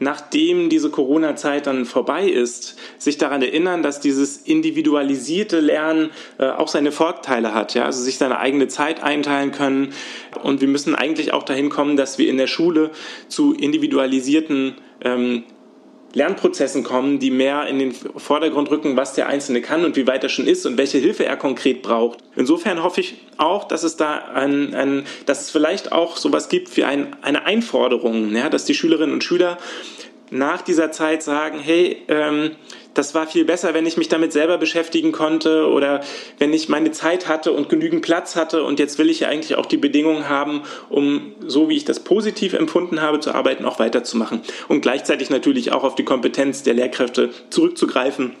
nachdem 0.00 0.70
diese 0.70 0.90
Corona-Zeit 0.90 1.66
dann 1.66 1.84
vorbei 1.84 2.26
ist, 2.28 2.76
sich 2.98 3.18
daran 3.18 3.42
erinnern, 3.42 3.82
dass 3.82 4.00
dieses 4.00 4.38
individualisierte 4.38 5.60
Lernen 5.60 6.10
äh, 6.38 6.46
auch 6.46 6.68
seine 6.68 6.90
Vorteile 6.90 7.54
hat, 7.54 7.74
ja, 7.74 7.84
also 7.84 8.02
sich 8.02 8.18
seine 8.18 8.38
eigene 8.38 8.66
Zeit 8.66 9.02
einteilen 9.02 9.52
können. 9.52 9.92
Und 10.42 10.60
wir 10.60 10.68
müssen 10.68 10.94
eigentlich 10.94 11.32
auch 11.32 11.44
dahin 11.44 11.68
kommen, 11.68 11.96
dass 11.96 12.18
wir 12.18 12.28
in 12.28 12.38
der 12.38 12.46
Schule 12.46 12.90
zu 13.28 13.54
individualisierten 13.54 14.74
ähm, 15.02 15.44
Lernprozessen 16.12 16.82
kommen, 16.82 17.18
die 17.18 17.30
mehr 17.30 17.66
in 17.66 17.78
den 17.78 17.92
Vordergrund 17.92 18.70
rücken, 18.70 18.96
was 18.96 19.14
der 19.14 19.28
Einzelne 19.28 19.60
kann 19.60 19.84
und 19.84 19.96
wie 19.96 20.06
weit 20.06 20.22
er 20.22 20.28
schon 20.28 20.46
ist 20.46 20.66
und 20.66 20.76
welche 20.76 20.98
Hilfe 20.98 21.24
er 21.24 21.36
konkret 21.36 21.82
braucht. 21.82 22.18
Insofern 22.36 22.82
hoffe 22.82 23.00
ich 23.00 23.14
auch, 23.36 23.64
dass 23.64 23.82
es 23.82 23.96
da 23.96 24.16
ein, 24.34 24.74
ein 24.74 25.04
dass 25.26 25.42
es 25.42 25.50
vielleicht 25.50 25.92
auch 25.92 26.16
sowas 26.16 26.48
gibt 26.48 26.76
wie 26.76 26.84
ein, 26.84 27.16
eine 27.22 27.44
Einforderung, 27.44 28.34
ja, 28.34 28.48
dass 28.48 28.64
die 28.64 28.74
Schülerinnen 28.74 29.14
und 29.14 29.24
Schüler 29.24 29.58
nach 30.30 30.62
dieser 30.62 30.92
Zeit 30.92 31.22
sagen, 31.22 31.58
hey, 31.58 32.02
ähm, 32.08 32.52
das 32.94 33.14
war 33.14 33.26
viel 33.26 33.44
besser, 33.44 33.74
wenn 33.74 33.86
ich 33.86 33.96
mich 33.96 34.08
damit 34.08 34.32
selber 34.32 34.58
beschäftigen 34.58 35.12
konnte 35.12 35.68
oder 35.68 36.02
wenn 36.38 36.52
ich 36.52 36.68
meine 36.68 36.90
Zeit 36.90 37.28
hatte 37.28 37.52
und 37.52 37.68
genügend 37.68 38.02
Platz 38.02 38.36
hatte 38.36 38.64
und 38.64 38.78
jetzt 38.78 38.98
will 38.98 39.08
ich 39.08 39.20
ja 39.20 39.28
eigentlich 39.28 39.56
auch 39.56 39.66
die 39.66 39.76
Bedingungen 39.76 40.28
haben, 40.28 40.62
um 40.88 41.32
so 41.46 41.68
wie 41.68 41.76
ich 41.76 41.84
das 41.84 42.00
positiv 42.00 42.52
empfunden 42.52 43.00
habe 43.00 43.20
zu 43.20 43.32
arbeiten, 43.32 43.64
auch 43.64 43.78
weiterzumachen 43.78 44.40
und 44.68 44.80
gleichzeitig 44.80 45.30
natürlich 45.30 45.72
auch 45.72 45.84
auf 45.84 45.94
die 45.94 46.04
Kompetenz 46.04 46.62
der 46.62 46.74
Lehrkräfte 46.74 47.30
zurückzugreifen 47.50 48.32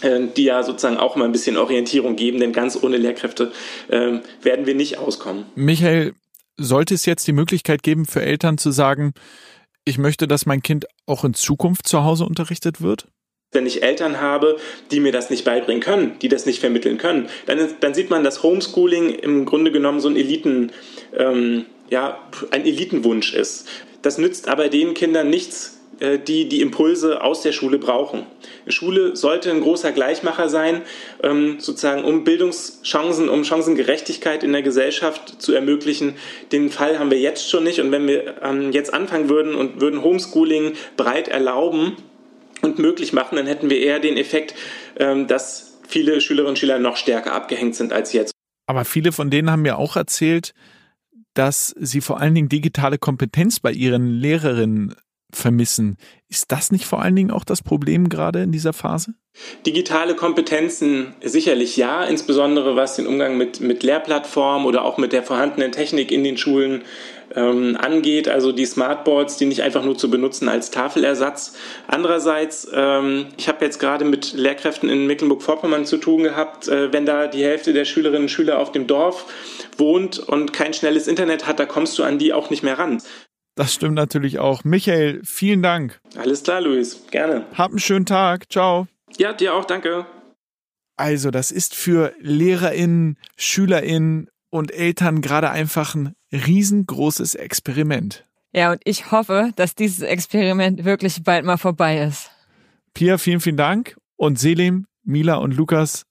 äh, 0.00 0.20
die 0.36 0.44
ja 0.44 0.62
sozusagen 0.62 0.96
auch 0.96 1.16
mal 1.16 1.24
ein 1.24 1.32
bisschen 1.32 1.56
Orientierung 1.56 2.16
geben, 2.16 2.40
denn 2.40 2.52
ganz 2.52 2.80
ohne 2.82 2.96
Lehrkräfte 2.96 3.52
äh, 3.88 4.18
werden 4.42 4.66
wir 4.66 4.74
nicht 4.74 4.98
auskommen. 4.98 5.46
Michael, 5.54 6.14
sollte 6.56 6.94
es 6.94 7.06
jetzt 7.06 7.26
die 7.26 7.32
Möglichkeit 7.32 7.82
geben 7.82 8.06
für 8.06 8.22
Eltern 8.22 8.58
zu 8.58 8.70
sagen, 8.70 9.12
ich 9.84 9.98
möchte, 9.98 10.26
dass 10.26 10.46
mein 10.46 10.62
Kind 10.62 10.86
auch 11.06 11.24
in 11.24 11.34
Zukunft 11.34 11.86
zu 11.86 12.04
Hause 12.04 12.24
unterrichtet 12.24 12.80
wird? 12.80 13.08
Wenn 13.52 13.66
ich 13.66 13.82
Eltern 13.82 14.20
habe, 14.20 14.56
die 14.90 14.98
mir 14.98 15.12
das 15.12 15.30
nicht 15.30 15.44
beibringen 15.44 15.82
können, 15.82 16.18
die 16.20 16.28
das 16.28 16.44
nicht 16.46 16.58
vermitteln 16.58 16.98
können, 16.98 17.28
dann, 17.46 17.68
dann 17.80 17.94
sieht 17.94 18.10
man, 18.10 18.24
dass 18.24 18.42
Homeschooling 18.42 19.10
im 19.10 19.44
Grunde 19.44 19.70
genommen 19.70 20.00
so 20.00 20.08
ein 20.08 20.16
Eliten, 20.16 20.72
ähm, 21.16 21.66
ja, 21.88 22.18
ein 22.50 22.64
Elitenwunsch 22.64 23.32
ist. 23.32 23.68
Das 24.02 24.18
nützt 24.18 24.48
aber 24.48 24.68
den 24.68 24.94
Kindern 24.94 25.30
nichts, 25.30 25.80
die 26.00 26.48
die 26.48 26.60
Impulse 26.60 27.22
aus 27.22 27.42
der 27.42 27.52
Schule 27.52 27.78
brauchen. 27.78 28.26
Schule 28.66 29.16
sollte 29.16 29.50
ein 29.50 29.60
großer 29.60 29.92
Gleichmacher 29.92 30.48
sein, 30.48 30.82
ähm, 31.22 31.56
sozusagen 31.58 32.04
um 32.04 32.24
Bildungschancen, 32.24 33.28
um 33.28 33.44
Chancengerechtigkeit 33.44 34.42
in 34.42 34.52
der 34.52 34.62
Gesellschaft 34.62 35.40
zu 35.40 35.52
ermöglichen. 35.52 36.14
Den 36.52 36.70
Fall 36.70 36.98
haben 36.98 37.10
wir 37.10 37.20
jetzt 37.20 37.48
schon 37.48 37.64
nicht. 37.64 37.80
Und 37.80 37.92
wenn 37.92 38.06
wir 38.06 38.42
ähm, 38.42 38.72
jetzt 38.72 38.92
anfangen 38.92 39.28
würden 39.28 39.54
und 39.54 39.80
würden 39.80 40.02
Homeschooling 40.02 40.72
breit 40.96 41.28
erlauben 41.28 41.96
und 42.62 42.78
möglich 42.78 43.12
machen, 43.12 43.36
dann 43.36 43.46
hätten 43.46 43.70
wir 43.70 43.78
eher 43.78 44.00
den 44.00 44.16
Effekt, 44.16 44.54
ähm, 44.98 45.26
dass 45.26 45.78
viele 45.86 46.20
Schülerinnen 46.20 46.50
und 46.50 46.58
Schüler 46.58 46.78
noch 46.78 46.96
stärker 46.96 47.32
abgehängt 47.32 47.76
sind 47.76 47.92
als 47.92 48.12
jetzt. 48.12 48.32
Aber 48.66 48.84
viele 48.84 49.12
von 49.12 49.30
denen 49.30 49.50
haben 49.50 49.62
mir 49.62 49.78
auch 49.78 49.96
erzählt, 49.96 50.54
dass 51.34 51.74
sie 51.78 52.00
vor 52.00 52.20
allen 52.20 52.34
Dingen 52.34 52.48
digitale 52.48 52.96
Kompetenz 52.96 53.60
bei 53.60 53.72
ihren 53.72 54.08
Lehrerinnen 54.08 54.94
vermissen. 55.36 55.96
Ist 56.28 56.50
das 56.52 56.72
nicht 56.72 56.84
vor 56.84 57.02
allen 57.02 57.16
Dingen 57.16 57.30
auch 57.30 57.44
das 57.44 57.62
Problem 57.62 58.08
gerade 58.08 58.42
in 58.42 58.52
dieser 58.52 58.72
Phase? 58.72 59.14
Digitale 59.66 60.14
Kompetenzen 60.14 61.14
sicherlich 61.22 61.76
ja, 61.76 62.04
insbesondere 62.04 62.76
was 62.76 62.96
den 62.96 63.06
Umgang 63.06 63.36
mit, 63.36 63.60
mit 63.60 63.82
Lehrplattformen 63.82 64.66
oder 64.66 64.84
auch 64.84 64.96
mit 64.96 65.12
der 65.12 65.24
vorhandenen 65.24 65.72
Technik 65.72 66.12
in 66.12 66.22
den 66.22 66.36
Schulen 66.36 66.82
ähm, 67.34 67.76
angeht, 67.80 68.28
also 68.28 68.52
die 68.52 68.66
Smartboards, 68.66 69.36
die 69.36 69.46
nicht 69.46 69.62
einfach 69.62 69.84
nur 69.84 69.96
zu 69.98 70.08
benutzen 70.10 70.48
als 70.48 70.70
Tafelersatz. 70.70 71.56
Andererseits, 71.88 72.68
ähm, 72.72 73.26
ich 73.36 73.48
habe 73.48 73.64
jetzt 73.64 73.78
gerade 73.78 74.04
mit 74.04 74.32
Lehrkräften 74.34 74.88
in 74.88 75.06
Mecklenburg-Vorpommern 75.06 75.84
zu 75.84 75.96
tun 75.96 76.22
gehabt, 76.22 76.68
äh, 76.68 76.92
wenn 76.92 77.06
da 77.06 77.26
die 77.26 77.42
Hälfte 77.42 77.72
der 77.72 77.84
Schülerinnen 77.84 78.22
und 78.22 78.28
Schüler 78.28 78.58
auf 78.58 78.72
dem 78.72 78.86
Dorf 78.86 79.26
wohnt 79.76 80.18
und 80.18 80.52
kein 80.52 80.74
schnelles 80.74 81.08
Internet 81.08 81.46
hat, 81.46 81.58
da 81.58 81.66
kommst 81.66 81.98
du 81.98 82.04
an 82.04 82.18
die 82.18 82.32
auch 82.32 82.50
nicht 82.50 82.62
mehr 82.62 82.78
ran. 82.78 83.02
Das 83.54 83.72
stimmt 83.72 83.94
natürlich 83.94 84.38
auch. 84.38 84.64
Michael, 84.64 85.20
vielen 85.24 85.62
Dank. 85.62 86.00
Alles 86.16 86.42
klar, 86.42 86.60
Luis. 86.60 87.06
Gerne. 87.10 87.46
Hab 87.54 87.70
einen 87.70 87.78
schönen 87.78 88.06
Tag. 88.06 88.50
Ciao. 88.50 88.88
Ja, 89.16 89.32
dir 89.32 89.54
auch. 89.54 89.64
Danke. 89.64 90.06
Also, 90.96 91.30
das 91.30 91.50
ist 91.50 91.74
für 91.74 92.14
LehrerInnen, 92.20 93.18
SchülerInnen 93.36 94.28
und 94.50 94.72
Eltern 94.72 95.20
gerade 95.20 95.50
einfach 95.50 95.94
ein 95.94 96.14
riesengroßes 96.32 97.34
Experiment. 97.34 98.24
Ja, 98.52 98.70
und 98.72 98.80
ich 98.84 99.10
hoffe, 99.10 99.50
dass 99.56 99.74
dieses 99.74 100.00
Experiment 100.00 100.84
wirklich 100.84 101.22
bald 101.24 101.44
mal 101.44 101.56
vorbei 101.56 101.98
ist. 101.98 102.30
Pia, 102.92 103.18
vielen, 103.18 103.40
vielen 103.40 103.56
Dank. 103.56 103.96
Und 104.16 104.38
Selim, 104.38 104.86
Mila 105.02 105.36
und 105.36 105.56
Lukas, 105.56 106.06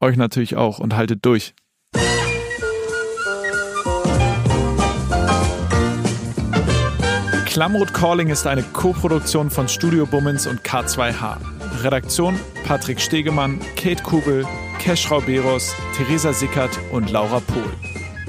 euch 0.00 0.16
natürlich 0.16 0.54
auch 0.54 0.78
und 0.78 0.94
haltet 0.94 1.24
durch. 1.24 1.54
Klamroth 7.56 7.94
Calling 7.94 8.28
ist 8.28 8.46
eine 8.46 8.62
Koproduktion 8.62 9.48
von 9.48 9.66
Studio 9.66 10.04
Bummens 10.04 10.46
und 10.46 10.60
K2H. 10.60 11.38
Redaktion 11.82 12.38
Patrick 12.66 13.00
Stegemann, 13.00 13.60
Kate 13.76 14.02
Kugel, 14.02 14.44
Kesh 14.78 15.10
Rauberos, 15.10 15.74
Theresa 15.96 16.34
Sickert 16.34 16.78
und 16.92 17.10
Laura 17.10 17.40
Pohl. 17.40 17.72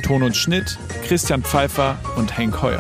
Ton 0.02 0.24
und 0.24 0.38
Schnitt 0.38 0.80
Christian 1.06 1.44
Pfeiffer 1.44 1.98
und 2.16 2.38
Henk 2.38 2.62
Heuer. 2.62 2.80